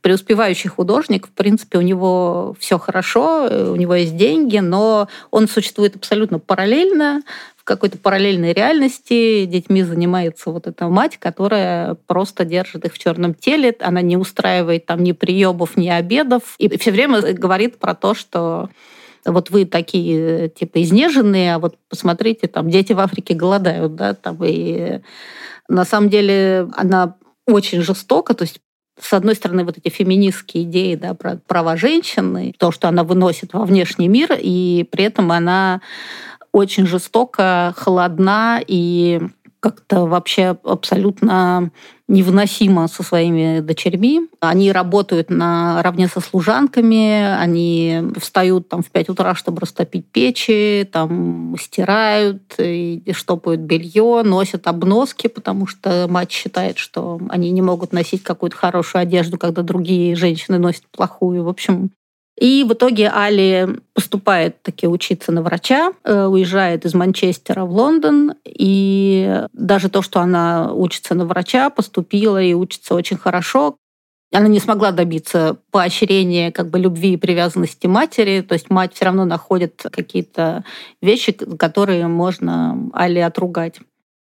преуспевающий 0.00 0.68
художник, 0.68 1.26
в 1.26 1.30
принципе, 1.30 1.78
у 1.78 1.82
него 1.82 2.54
все 2.58 2.78
хорошо, 2.78 3.48
у 3.72 3.76
него 3.76 3.94
есть 3.94 4.16
деньги, 4.16 4.58
но 4.58 5.08
он 5.30 5.48
существует 5.48 5.96
абсолютно 5.96 6.38
параллельно, 6.38 7.22
в 7.60 7.64
какой-то 7.64 7.98
параллельной 7.98 8.54
реальности. 8.54 9.44
Детьми 9.44 9.82
занимается 9.82 10.50
вот 10.50 10.66
эта 10.66 10.88
мать, 10.88 11.18
которая 11.18 11.94
просто 12.06 12.46
держит 12.46 12.86
их 12.86 12.94
в 12.94 12.98
черном 12.98 13.34
теле, 13.34 13.76
она 13.80 14.00
не 14.00 14.16
устраивает 14.16 14.86
там 14.86 15.02
ни 15.04 15.12
приемов, 15.12 15.76
ни 15.76 15.88
обедов, 15.88 16.54
и 16.58 16.74
все 16.78 16.90
время 16.90 17.20
говорит 17.34 17.78
про 17.78 17.94
то, 17.94 18.14
что 18.14 18.70
вот 19.24 19.50
вы 19.50 19.64
такие, 19.64 20.48
типа, 20.48 20.82
изнеженные, 20.82 21.54
а 21.54 21.58
вот 21.58 21.76
посмотрите, 21.88 22.46
там, 22.48 22.70
дети 22.70 22.92
в 22.92 23.00
Африке 23.00 23.34
голодают, 23.34 23.94
да, 23.94 24.14
там, 24.14 24.38
и 24.44 25.00
на 25.68 25.84
самом 25.84 26.10
деле 26.10 26.68
она 26.76 27.16
очень 27.46 27.82
жестока, 27.82 28.34
то 28.34 28.42
есть 28.42 28.60
с 29.00 29.12
одной 29.14 29.34
стороны, 29.34 29.64
вот 29.64 29.78
эти 29.78 29.88
феминистские 29.92 30.64
идеи 30.64 30.94
да, 30.94 31.14
про 31.14 31.40
права 31.46 31.76
женщины, 31.76 32.54
то, 32.58 32.70
что 32.70 32.88
она 32.88 33.02
выносит 33.02 33.54
во 33.54 33.64
внешний 33.64 34.08
мир, 34.08 34.36
и 34.38 34.86
при 34.90 35.04
этом 35.04 35.32
она 35.32 35.80
очень 36.52 36.86
жестоко, 36.86 37.74
холодна 37.76 38.60
и 38.66 39.20
как-то 39.60 40.06
вообще 40.06 40.56
абсолютно 40.64 41.70
невыносимо 42.08 42.88
со 42.88 43.02
своими 43.04 43.60
дочерьми. 43.60 44.22
Они 44.40 44.72
работают 44.72 45.30
наравне 45.30 46.08
со 46.08 46.20
служанками, 46.20 47.36
они 47.36 48.02
встают 48.18 48.68
там 48.68 48.82
в 48.82 48.90
5 48.90 49.10
утра, 49.10 49.34
чтобы 49.34 49.60
растопить 49.60 50.06
печи, 50.06 50.88
там 50.90 51.54
стирают, 51.60 52.54
и 52.58 53.12
штопают 53.12 53.60
белье, 53.60 54.22
носят 54.24 54.66
обноски, 54.66 55.28
потому 55.28 55.66
что 55.66 56.06
мать 56.08 56.32
считает, 56.32 56.78
что 56.78 57.20
они 57.28 57.50
не 57.50 57.62
могут 57.62 57.92
носить 57.92 58.24
какую-то 58.24 58.56
хорошую 58.56 59.02
одежду, 59.02 59.38
когда 59.38 59.62
другие 59.62 60.16
женщины 60.16 60.58
носят 60.58 60.84
плохую. 60.90 61.44
В 61.44 61.48
общем, 61.48 61.90
И 62.40 62.64
в 62.64 62.72
итоге 62.72 63.10
Али 63.10 63.68
поступает 63.92 64.62
таки 64.62 64.88
учиться 64.88 65.30
на 65.30 65.42
врача, 65.42 65.92
э, 66.04 66.24
уезжает 66.24 66.86
из 66.86 66.94
Манчестера 66.94 67.66
в 67.66 67.70
Лондон, 67.70 68.32
и 68.46 69.44
даже 69.52 69.90
то, 69.90 70.00
что 70.00 70.20
она 70.20 70.72
учится 70.72 71.14
на 71.14 71.26
врача, 71.26 71.68
поступила 71.68 72.42
и 72.42 72.54
учится 72.54 72.94
очень 72.94 73.18
хорошо, 73.18 73.76
она 74.32 74.48
не 74.48 74.60
смогла 74.60 74.92
добиться 74.92 75.58
поощрения 75.70 76.52
как 76.52 76.70
бы 76.70 76.78
любви 76.78 77.14
и 77.14 77.16
привязанности 77.16 77.86
матери, 77.86 78.40
то 78.40 78.54
есть 78.54 78.70
мать 78.70 78.94
все 78.94 79.06
равно 79.06 79.24
находит 79.24 79.84
какие-то 79.90 80.64
вещи, 81.02 81.32
которые 81.32 82.06
можно 82.06 82.90
Али 82.94 83.20
отругать. 83.20 83.80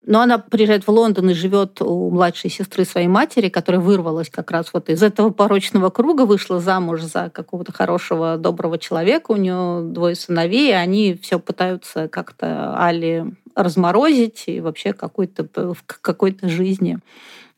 Но 0.07 0.21
она 0.21 0.37
приезжает 0.37 0.85
в 0.85 0.91
Лондон 0.91 1.31
и 1.31 1.33
живет 1.33 1.81
у 1.81 2.11
младшей 2.11 2.51
сестры 2.51 2.85
своей 2.85 3.07
матери, 3.07 3.49
которая 3.49 3.81
вырвалась 3.81 4.29
как 4.29 4.51
раз 4.51 4.67
вот 4.71 4.89
из 4.89 5.01
этого 5.01 5.31
порочного 5.31 5.89
круга, 5.89 6.25
вышла 6.25 6.59
замуж 6.59 7.01
за 7.01 7.31
какого-то 7.33 7.71
хорошего, 7.71 8.37
доброго 8.37 8.77
человека. 8.77 9.31
У 9.31 9.35
нее 9.35 9.81
двое 9.81 10.15
сыновей, 10.15 10.69
и 10.69 10.73
они 10.73 11.15
все 11.15 11.39
пытаются 11.39 12.07
как-то 12.07 12.77
Али 12.77 13.25
разморозить 13.55 14.43
и 14.47 14.61
вообще 14.61 14.93
какой-то, 14.93 15.47
в 15.55 15.83
какой-то 15.85 16.49
жизни 16.49 16.99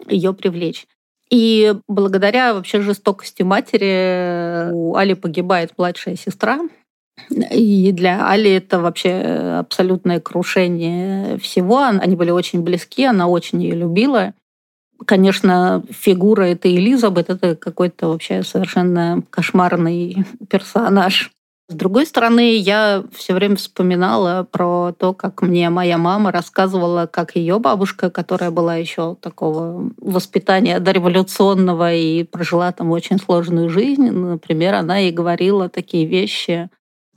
ее 0.08 0.34
привлечь. 0.34 0.88
И 1.30 1.74
благодаря 1.90 2.54
вообще 2.54 2.82
жестокости 2.82 3.44
матери 3.44 4.72
у 4.72 4.96
Али 4.96 5.16
погибает 5.16 5.74
младшая 5.78 6.16
сестра, 6.16 6.62
и 7.30 7.92
для 7.92 8.30
Али 8.30 8.52
это 8.52 8.80
вообще 8.80 9.12
абсолютное 9.60 10.20
крушение 10.20 11.38
всего. 11.40 11.80
Они 11.80 12.16
были 12.16 12.32
очень 12.32 12.62
близки, 12.62 13.04
она 13.04 13.28
очень 13.28 13.62
ее 13.62 13.76
любила. 13.76 14.34
Конечно, 15.06 15.84
фигура 15.92 16.44
этой 16.44 16.76
Элизабет 16.76 17.30
это 17.30 17.56
какой-то 17.56 18.08
вообще 18.08 18.44
совершенно 18.44 19.22
кошмарный 19.30 20.26
персонаж. 20.50 21.32
С 21.70 21.76
другой 21.76 22.06
стороны, 22.06 22.56
я 22.56 23.04
все 23.14 23.34
время 23.34 23.58
вспоминала 23.58 24.48
про 24.50 24.94
то, 24.98 25.14
как 25.14 25.42
мне 25.42 25.70
моя 25.70 25.98
мама 25.98 26.32
рассказывала, 26.32 27.08
как 27.08 27.36
ее 27.36 27.60
бабушка, 27.60 28.10
которая 28.10 28.52
была 28.52 28.78
еще 28.78 29.18
такого 29.20 29.92
воспитания 29.98 30.80
дореволюционного 30.80 31.94
и 31.94 32.24
прожила 32.24 32.72
там 32.72 32.92
очень 32.92 33.20
сложную 33.20 33.70
жизнь, 33.70 34.10
например, 34.10 34.76
она 34.76 35.00
ей 35.00 35.12
говорила 35.12 35.68
такие 35.68 36.06
вещи, 36.06 36.70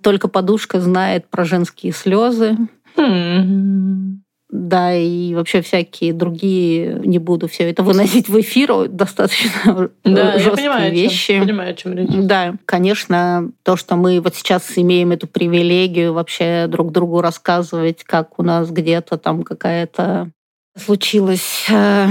только 0.02 0.28
подушка 0.28 0.80
знает 0.80 1.28
про 1.28 1.44
женские 1.44 1.92
слезы. 1.92 2.56
Mm-hmm. 2.96 4.20
Да, 4.52 4.92
и 4.92 5.32
вообще 5.34 5.62
всякие 5.62 6.12
другие, 6.12 7.00
не 7.04 7.18
буду 7.18 7.46
все 7.46 7.70
это 7.70 7.84
выносить 7.84 8.28
в 8.28 8.40
эфир, 8.40 8.88
достаточно 8.88 9.90
да, 10.04 10.38
жесткие 10.38 10.64
я 10.64 10.72
понимаю, 10.72 10.92
вещи. 10.92 11.26
Чем, 11.34 11.44
понимаю, 11.44 11.70
о 11.70 11.74
чем 11.74 11.92
речь. 11.94 12.08
Да, 12.10 12.54
конечно, 12.64 13.52
то, 13.62 13.76
что 13.76 13.94
мы 13.94 14.20
вот 14.20 14.34
сейчас 14.34 14.72
имеем 14.76 15.12
эту 15.12 15.28
привилегию 15.28 16.12
вообще 16.12 16.66
друг 16.66 16.90
другу 16.90 17.20
рассказывать, 17.20 18.02
как 18.02 18.40
у 18.40 18.42
нас 18.42 18.70
где-то 18.70 19.18
там 19.18 19.44
какая-то 19.44 20.30
случилась 20.76 21.66
э, 21.68 22.08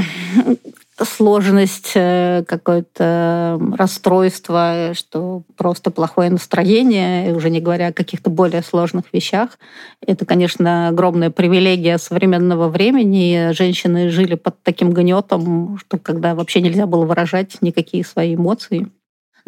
сложность, 1.06 1.92
э, 1.96 2.44
какое-то 2.48 3.60
расстройство, 3.78 4.94
что 4.94 5.44
просто 5.58 5.92
плохое 5.92 6.30
настроение, 6.30 7.34
уже 7.36 7.50
не 7.50 7.60
говоря 7.60 7.88
о 7.88 7.94
каких-то 7.94 8.30
более 8.30 8.62
сложных 8.62 9.06
вещах. 9.14 9.58
Это, 10.06 10.26
конечно, 10.26 10.90
огромная 10.90 11.30
привилегия 11.30 11.98
современного 11.98 12.70
времени. 12.70 13.52
Женщины 13.54 14.10
жили 14.10 14.36
под 14.36 14.62
таким 14.64 14.92
гнетом, 14.92 15.78
что 15.80 15.98
когда 15.98 16.36
вообще 16.36 16.62
нельзя 16.62 16.86
было 16.86 17.06
выражать 17.06 17.58
никакие 17.62 18.04
свои 18.04 18.36
эмоции. 18.36 18.88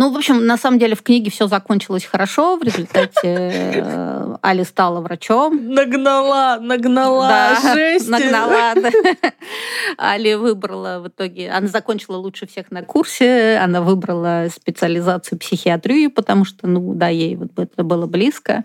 Ну, 0.02 0.10
в 0.10 0.18
общем, 0.18 0.48
на 0.48 0.58
самом 0.58 0.80
деле 0.80 0.96
в 0.96 1.04
книге 1.04 1.30
все 1.30 1.46
закончилось 1.46 2.06
хорошо. 2.06 2.58
В 2.58 2.64
результате 2.64 3.12
э, 3.24 4.36
Али 4.42 4.64
стала 4.64 5.00
врачом. 5.00 5.76
Нагнала, 5.76 6.58
нагнала, 6.60 7.28
да, 7.28 7.74
жесть. 7.76 8.10
Нагнала, 8.10 8.74
да. 8.82 8.90
Али 10.00 10.34
выбрала 10.34 11.02
в 11.02 11.10
итоге... 11.10 11.52
Она 11.52 11.68
закончила 11.68 12.18
лучше 12.18 12.48
всех 12.48 12.72
на 12.72 12.82
курсе. 12.82 13.60
Она 13.64 13.82
выбрала 13.82 14.48
специализацию 14.52 15.38
психиатрию, 15.38 16.10
потому 16.10 16.46
что, 16.46 16.66
ну, 16.66 16.96
да, 16.96 17.10
ей 17.10 17.36
вот 17.36 17.52
это 17.58 17.84
было 17.84 18.08
близко. 18.08 18.64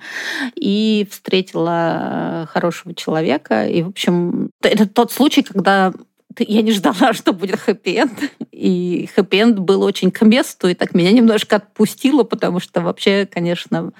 И 0.54 1.06
встретила 1.10 2.48
хорошего 2.50 2.94
человека. 2.94 3.66
И, 3.66 3.82
в 3.82 3.88
общем, 3.88 4.52
это 4.62 4.88
тот 4.88 5.12
случай, 5.12 5.42
когда 5.42 5.92
я 6.38 6.62
не 6.62 6.72
ждала, 6.72 7.12
что 7.12 7.32
будет 7.32 7.60
хэппи-энд. 7.60 8.30
И 8.52 9.08
хэппи-энд 9.14 9.58
был 9.58 9.82
очень 9.82 10.10
к 10.10 10.22
месту, 10.22 10.68
и 10.68 10.74
так 10.74 10.94
меня 10.94 11.12
немножко 11.12 11.56
отпустило, 11.56 12.22
потому 12.24 12.60
что 12.60 12.80
вообще, 12.80 13.26
конечно, 13.26 13.92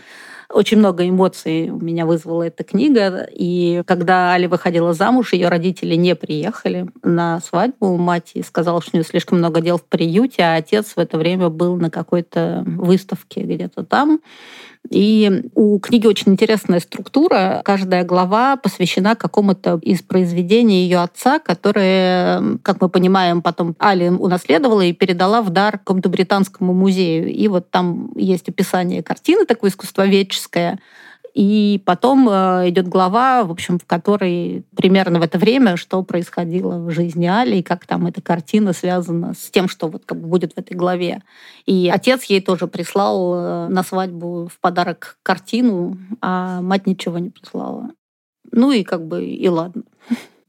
очень 0.52 0.78
много 0.78 1.08
эмоций 1.08 1.70
у 1.70 1.80
меня 1.80 2.06
вызвала 2.06 2.44
эта 2.44 2.62
книга. 2.62 3.28
И 3.32 3.82
когда 3.86 4.32
Али 4.32 4.46
выходила 4.46 4.92
замуж, 4.92 5.32
ее 5.32 5.48
родители 5.48 5.94
не 5.94 6.14
приехали 6.14 6.86
на 7.02 7.40
свадьбу. 7.40 7.96
Мать 7.96 8.32
сказала, 8.46 8.80
что 8.80 8.92
у 8.94 8.96
нее 8.96 9.04
слишком 9.04 9.38
много 9.38 9.60
дел 9.60 9.78
в 9.78 9.84
приюте, 9.84 10.42
а 10.42 10.54
отец 10.54 10.92
в 10.94 10.98
это 10.98 11.18
время 11.18 11.48
был 11.48 11.76
на 11.76 11.90
какой-то 11.90 12.62
выставке 12.64 13.40
где-то 13.40 13.84
там. 13.84 14.20
И 14.90 15.42
у 15.54 15.78
книги 15.78 16.06
очень 16.06 16.32
интересная 16.32 16.80
структура. 16.80 17.62
Каждая 17.64 18.04
глава 18.04 18.56
посвящена 18.56 19.14
какому-то 19.16 19.78
из 19.82 20.02
произведений 20.02 20.82
ее 20.82 20.98
отца, 20.98 21.38
которые, 21.38 22.58
как 22.62 22.80
мы 22.80 22.88
понимаем, 22.88 23.42
потом 23.42 23.74
Али 23.78 24.08
унаследовала 24.08 24.82
и 24.82 24.92
передала 24.92 25.42
в 25.42 25.50
дар 25.50 25.78
какому-то 25.78 26.08
британскому 26.08 26.72
музею. 26.72 27.32
И 27.32 27.48
вот 27.48 27.70
там 27.70 28.10
есть 28.16 28.48
описание 28.48 29.02
картины 29.02 29.46
такой 29.46 29.70
искусствоведческое, 29.70 30.78
и 31.36 31.82
потом 31.84 32.30
э, 32.30 32.70
идет 32.70 32.88
глава, 32.88 33.44
в 33.44 33.50
общем, 33.50 33.78
в 33.78 33.84
которой 33.84 34.64
примерно 34.74 35.20
в 35.20 35.22
это 35.22 35.36
время, 35.36 35.76
что 35.76 36.02
происходило 36.02 36.78
в 36.78 36.90
жизни 36.90 37.26
Али, 37.26 37.58
и 37.58 37.62
как 37.62 37.84
там 37.84 38.06
эта 38.06 38.22
картина 38.22 38.72
связана 38.72 39.34
с 39.34 39.50
тем, 39.50 39.68
что 39.68 39.88
вот 39.88 40.06
как 40.06 40.18
бы 40.18 40.28
будет 40.28 40.54
в 40.54 40.58
этой 40.58 40.74
главе. 40.74 41.22
И 41.66 41.90
отец 41.92 42.24
ей 42.24 42.40
тоже 42.40 42.68
прислал 42.68 43.34
э, 43.34 43.68
на 43.68 43.82
свадьбу 43.82 44.48
в 44.50 44.58
подарок 44.60 45.18
картину, 45.22 45.98
а 46.22 46.62
мать 46.62 46.86
ничего 46.86 47.18
не 47.18 47.28
прислала. 47.28 47.90
Ну 48.50 48.72
и 48.72 48.82
как 48.82 49.06
бы 49.06 49.22
и 49.22 49.48
ладно 49.50 49.82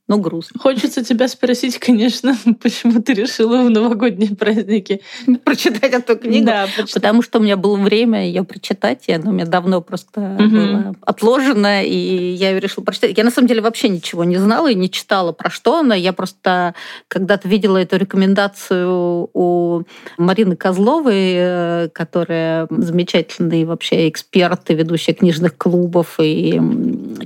но 0.08 0.17
грустно. 0.17 0.60
Хочется 0.60 1.04
тебя 1.04 1.28
спросить, 1.28 1.80
конечно, 1.80 2.36
почему 2.62 3.02
ты 3.02 3.13
решила 3.13 3.63
в 3.63 3.70
новогодние 3.70 4.36
праздники 4.36 5.02
прочитать 5.43 5.93
эту 5.93 6.17
книгу. 6.17 6.46
Да, 6.46 6.63
прочитать. 6.63 6.93
потому 6.93 7.22
что 7.22 7.39
у 7.39 7.41
меня 7.41 7.58
было 7.58 7.76
время 7.76 8.26
ее 8.26 8.43
прочитать, 8.43 9.04
и 9.08 9.12
она 9.12 9.30
у 9.30 9.34
меня 9.34 9.46
давно 9.46 9.82
просто 9.82 10.38
угу. 10.39 10.50
была 10.50 10.96
отложена, 11.02 11.84
и 11.84 12.34
я 12.34 12.52
ее 12.52 12.60
решила 12.60 12.84
прочитать. 12.84 13.17
Я 13.17 13.24
на 13.24 13.32
самом 13.32 13.48
деле 13.48 13.62
вообще 13.62 13.89
ничего 13.89 14.24
не 14.24 14.38
знала 14.38 14.72
и 14.72 14.76
не 14.76 14.89
читала, 14.89 15.34
про 15.34 15.50
что 15.50 15.80
она. 15.80 15.96
Я 15.96 16.13
просто 16.13 16.74
когда-то 17.08 17.48
видела 17.48 17.78
эту 17.78 17.98
рекомендацию 17.98 19.30
у 19.34 19.84
Марины 20.17 20.56
Козловой, 20.56 21.34
э, 21.36 21.89
которая 21.93 22.67
замечательный 22.70 23.65
вообще 23.65 24.08
эксперт 24.08 24.70
и 24.70 24.76
ведущая 24.76 25.13
книжных 25.13 25.58
клубов, 25.58 26.15
и 26.20 26.62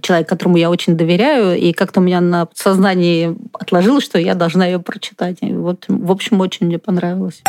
человек, 0.01 0.27
которому 0.27 0.57
я 0.57 0.69
очень 0.69 0.97
доверяю, 0.97 1.57
и 1.57 1.73
как-то 1.73 1.99
у 1.99 2.03
меня 2.03 2.21
на 2.21 2.47
сознании 2.71 3.35
отложилось, 3.53 4.05
что 4.05 4.17
я 4.17 4.33
должна 4.33 4.65
ее 4.65 4.79
прочитать. 4.79 5.37
И 5.41 5.53
вот, 5.53 5.85
в 5.87 6.11
общем, 6.11 6.39
очень 6.39 6.67
мне 6.67 6.79
понравилось. 6.79 7.41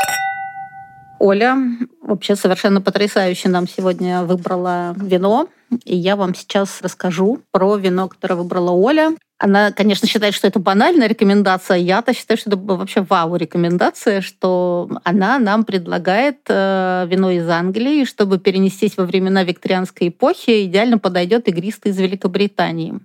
Оля 1.20 1.56
вообще 2.02 2.34
совершенно 2.34 2.80
потрясающе 2.80 3.48
нам 3.48 3.68
сегодня 3.68 4.22
выбрала 4.22 4.94
вино. 4.96 5.48
И 5.84 5.96
я 5.96 6.16
вам 6.16 6.34
сейчас 6.34 6.80
расскажу 6.82 7.40
про 7.52 7.76
вино, 7.76 8.08
которое 8.08 8.34
выбрала 8.34 8.72
Оля. 8.72 9.12
Она, 9.38 9.70
конечно, 9.70 10.08
считает, 10.08 10.34
что 10.34 10.48
это 10.48 10.58
банальная 10.58 11.06
рекомендация. 11.06 11.76
Я-то 11.76 12.12
считаю, 12.12 12.38
что 12.38 12.50
это 12.50 12.58
вообще 12.58 13.02
вау 13.08 13.36
рекомендация, 13.36 14.20
что 14.20 14.90
она 15.04 15.38
нам 15.38 15.64
предлагает 15.64 16.40
э, 16.48 17.06
вино 17.08 17.30
из 17.30 17.48
Англии, 17.48 18.04
чтобы 18.04 18.38
перенестись 18.38 18.96
во 18.96 19.04
времена 19.04 19.44
викторианской 19.44 20.08
эпохи, 20.08 20.64
идеально 20.64 20.98
подойдет 20.98 21.46
игристый 21.46 21.92
из 21.92 21.98
Великобритании. 21.98 23.00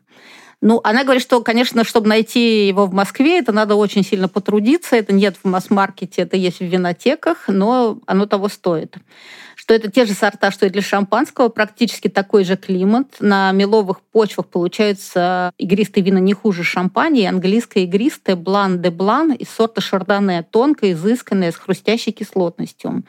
Ну, 0.60 0.82
она 0.84 1.04
говорит, 1.04 1.22
что, 1.22 1.41
конечно, 1.43 1.84
чтобы 1.84 2.08
найти 2.08 2.67
его 2.67 2.88
в 2.88 2.93
Москве, 2.93 3.38
это 3.38 3.52
надо 3.52 3.76
очень 3.76 4.04
сильно 4.04 4.28
потрудиться. 4.28 4.96
Это 4.96 5.13
нет 5.13 5.38
в 5.41 5.48
масс-маркете, 5.48 6.24
это 6.24 6.36
есть 6.36 6.60
в 6.60 6.65
винотеках, 6.65 7.48
но 7.48 8.00
оно 8.08 8.26
того 8.26 8.50
стоит. 8.50 8.96
Что 9.56 9.76
это 9.76 9.91
те 9.91 10.06
же 10.06 10.13
сорта, 10.13 10.50
что 10.50 10.65
и 10.65 10.70
для 10.70 10.82
шампанского, 10.82 11.50
практически 11.50 12.08
такой 12.08 12.43
же 12.43 12.58
климат. 12.58 13.17
На 13.20 13.52
меловых 13.52 14.02
почвах 14.02 14.48
получаются 14.48 15.52
игристые 15.60 16.04
вина 16.04 16.20
не 16.20 16.34
хуже 16.34 16.63
шампани. 16.63 17.26
Английское 17.26 17.84
игристое 17.84 18.36
блан 18.36 18.82
де 18.82 18.89
блан 18.89 19.34
из 19.34 19.50
сорта 19.50 19.82
шардоне, 19.82 20.41
тонкое, 20.41 20.93
изысканное, 20.93 21.52
с 21.52 21.56
хрустящей 21.56 22.13
кислотностью. 22.13 23.04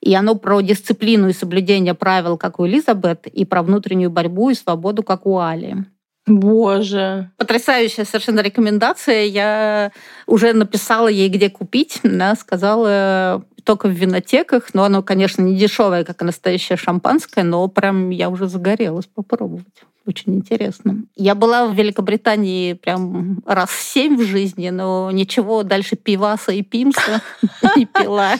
И 0.00 0.14
оно 0.14 0.36
про 0.36 0.62
дисциплину 0.62 1.28
и 1.28 1.34
соблюдение 1.34 1.92
правил, 1.92 2.38
как 2.38 2.60
у 2.60 2.66
Элизабет, 2.66 3.26
и 3.26 3.44
про 3.44 3.62
внутреннюю 3.62 4.10
борьбу 4.10 4.48
и 4.48 4.54
свободу, 4.54 5.02
как 5.02 5.26
у 5.26 5.38
Али. 5.38 5.84
Боже. 6.26 7.30
Потрясающая 7.36 8.04
совершенно 8.04 8.40
рекомендация. 8.40 9.24
Я 9.24 9.92
уже 10.26 10.52
написала 10.52 11.08
ей, 11.08 11.28
где 11.28 11.50
купить. 11.50 12.00
Она 12.02 12.34
сказала, 12.34 13.44
только 13.64 13.88
в 13.88 13.92
винотеках, 13.92 14.72
но 14.74 14.84
оно, 14.84 15.02
конечно, 15.02 15.42
не 15.42 15.56
дешевое, 15.56 16.04
как 16.04 16.22
настоящее 16.22 16.76
шампанское, 16.76 17.44
но 17.44 17.66
прям 17.68 18.10
я 18.10 18.30
уже 18.30 18.46
загорелась 18.46 19.06
попробовать. 19.06 19.66
Очень 20.06 20.34
интересно. 20.34 21.04
Я 21.16 21.34
была 21.34 21.66
в 21.66 21.74
Великобритании 21.74 22.74
прям 22.74 23.42
раз 23.46 23.70
семь 23.70 24.18
в 24.18 24.22
жизни, 24.22 24.68
но 24.68 25.10
ничего 25.10 25.62
дальше 25.62 25.96
пиваса 25.96 26.52
и 26.52 26.60
пимса 26.60 27.22
не 27.76 27.86
пила. 27.86 28.34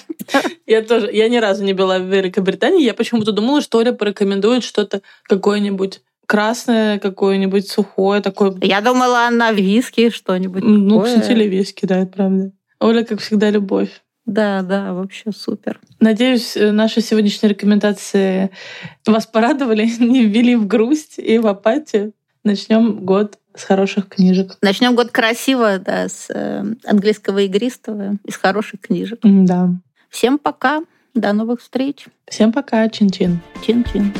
Я 0.66 0.83
тоже, 0.83 1.11
я 1.11 1.27
ни 1.31 1.38
разу 1.38 1.64
не 1.64 1.73
была 1.73 1.99
в 1.99 2.03
Великобритании. 2.03 2.85
Я 2.85 2.92
почему-то 2.92 3.33
думала, 3.33 3.62
что 3.62 3.79
Оля 3.79 3.92
порекомендует 3.92 4.62
что-то 4.62 5.01
какое-нибудь 5.23 6.03
красное 6.26 6.98
какое-нибудь 6.98 7.68
сухое 7.68 8.20
такое. 8.20 8.54
Я 8.62 8.80
думала, 8.80 9.26
она 9.26 9.52
виски 9.52 10.10
что-нибудь. 10.10 10.62
Ну, 10.62 11.00
кстати, 11.00 11.32
или 11.32 11.44
виски, 11.44 11.87
да, 11.87 11.98
это 11.98 12.12
правда. 12.12 12.52
Оля, 12.80 13.04
как 13.04 13.20
всегда, 13.20 13.50
любовь. 13.50 14.02
Да, 14.26 14.62
да, 14.62 14.94
вообще 14.94 15.32
супер. 15.32 15.80
Надеюсь, 16.00 16.56
э, 16.56 16.70
наши 16.70 17.00
сегодняшние 17.00 17.50
рекомендации 17.50 18.50
вас 19.06 19.26
порадовали, 19.26 19.84
не 20.00 20.24
ввели 20.24 20.56
в 20.56 20.66
грусть 20.66 21.18
и 21.18 21.38
в 21.38 21.46
апатию. 21.46 22.12
Начнем 22.42 23.04
год 23.04 23.38
с 23.54 23.64
хороших 23.64 24.08
книжек. 24.08 24.56
Начнем 24.60 24.94
год 24.94 25.10
красиво, 25.10 25.78
да, 25.78 26.08
с 26.08 26.28
э, 26.30 26.64
английского 26.84 27.38
игристого, 27.38 28.16
из 28.24 28.37
хороших 28.37 28.80
книжек. 28.80 29.18
Да. 29.22 29.70
Всем 30.10 30.38
пока, 30.38 30.82
до 31.14 31.32
новых 31.32 31.60
встреч. 31.60 32.06
Всем 32.26 32.52
пока, 32.52 32.88
чин-чин. 32.88 33.40
Чин-чин. 33.64 34.12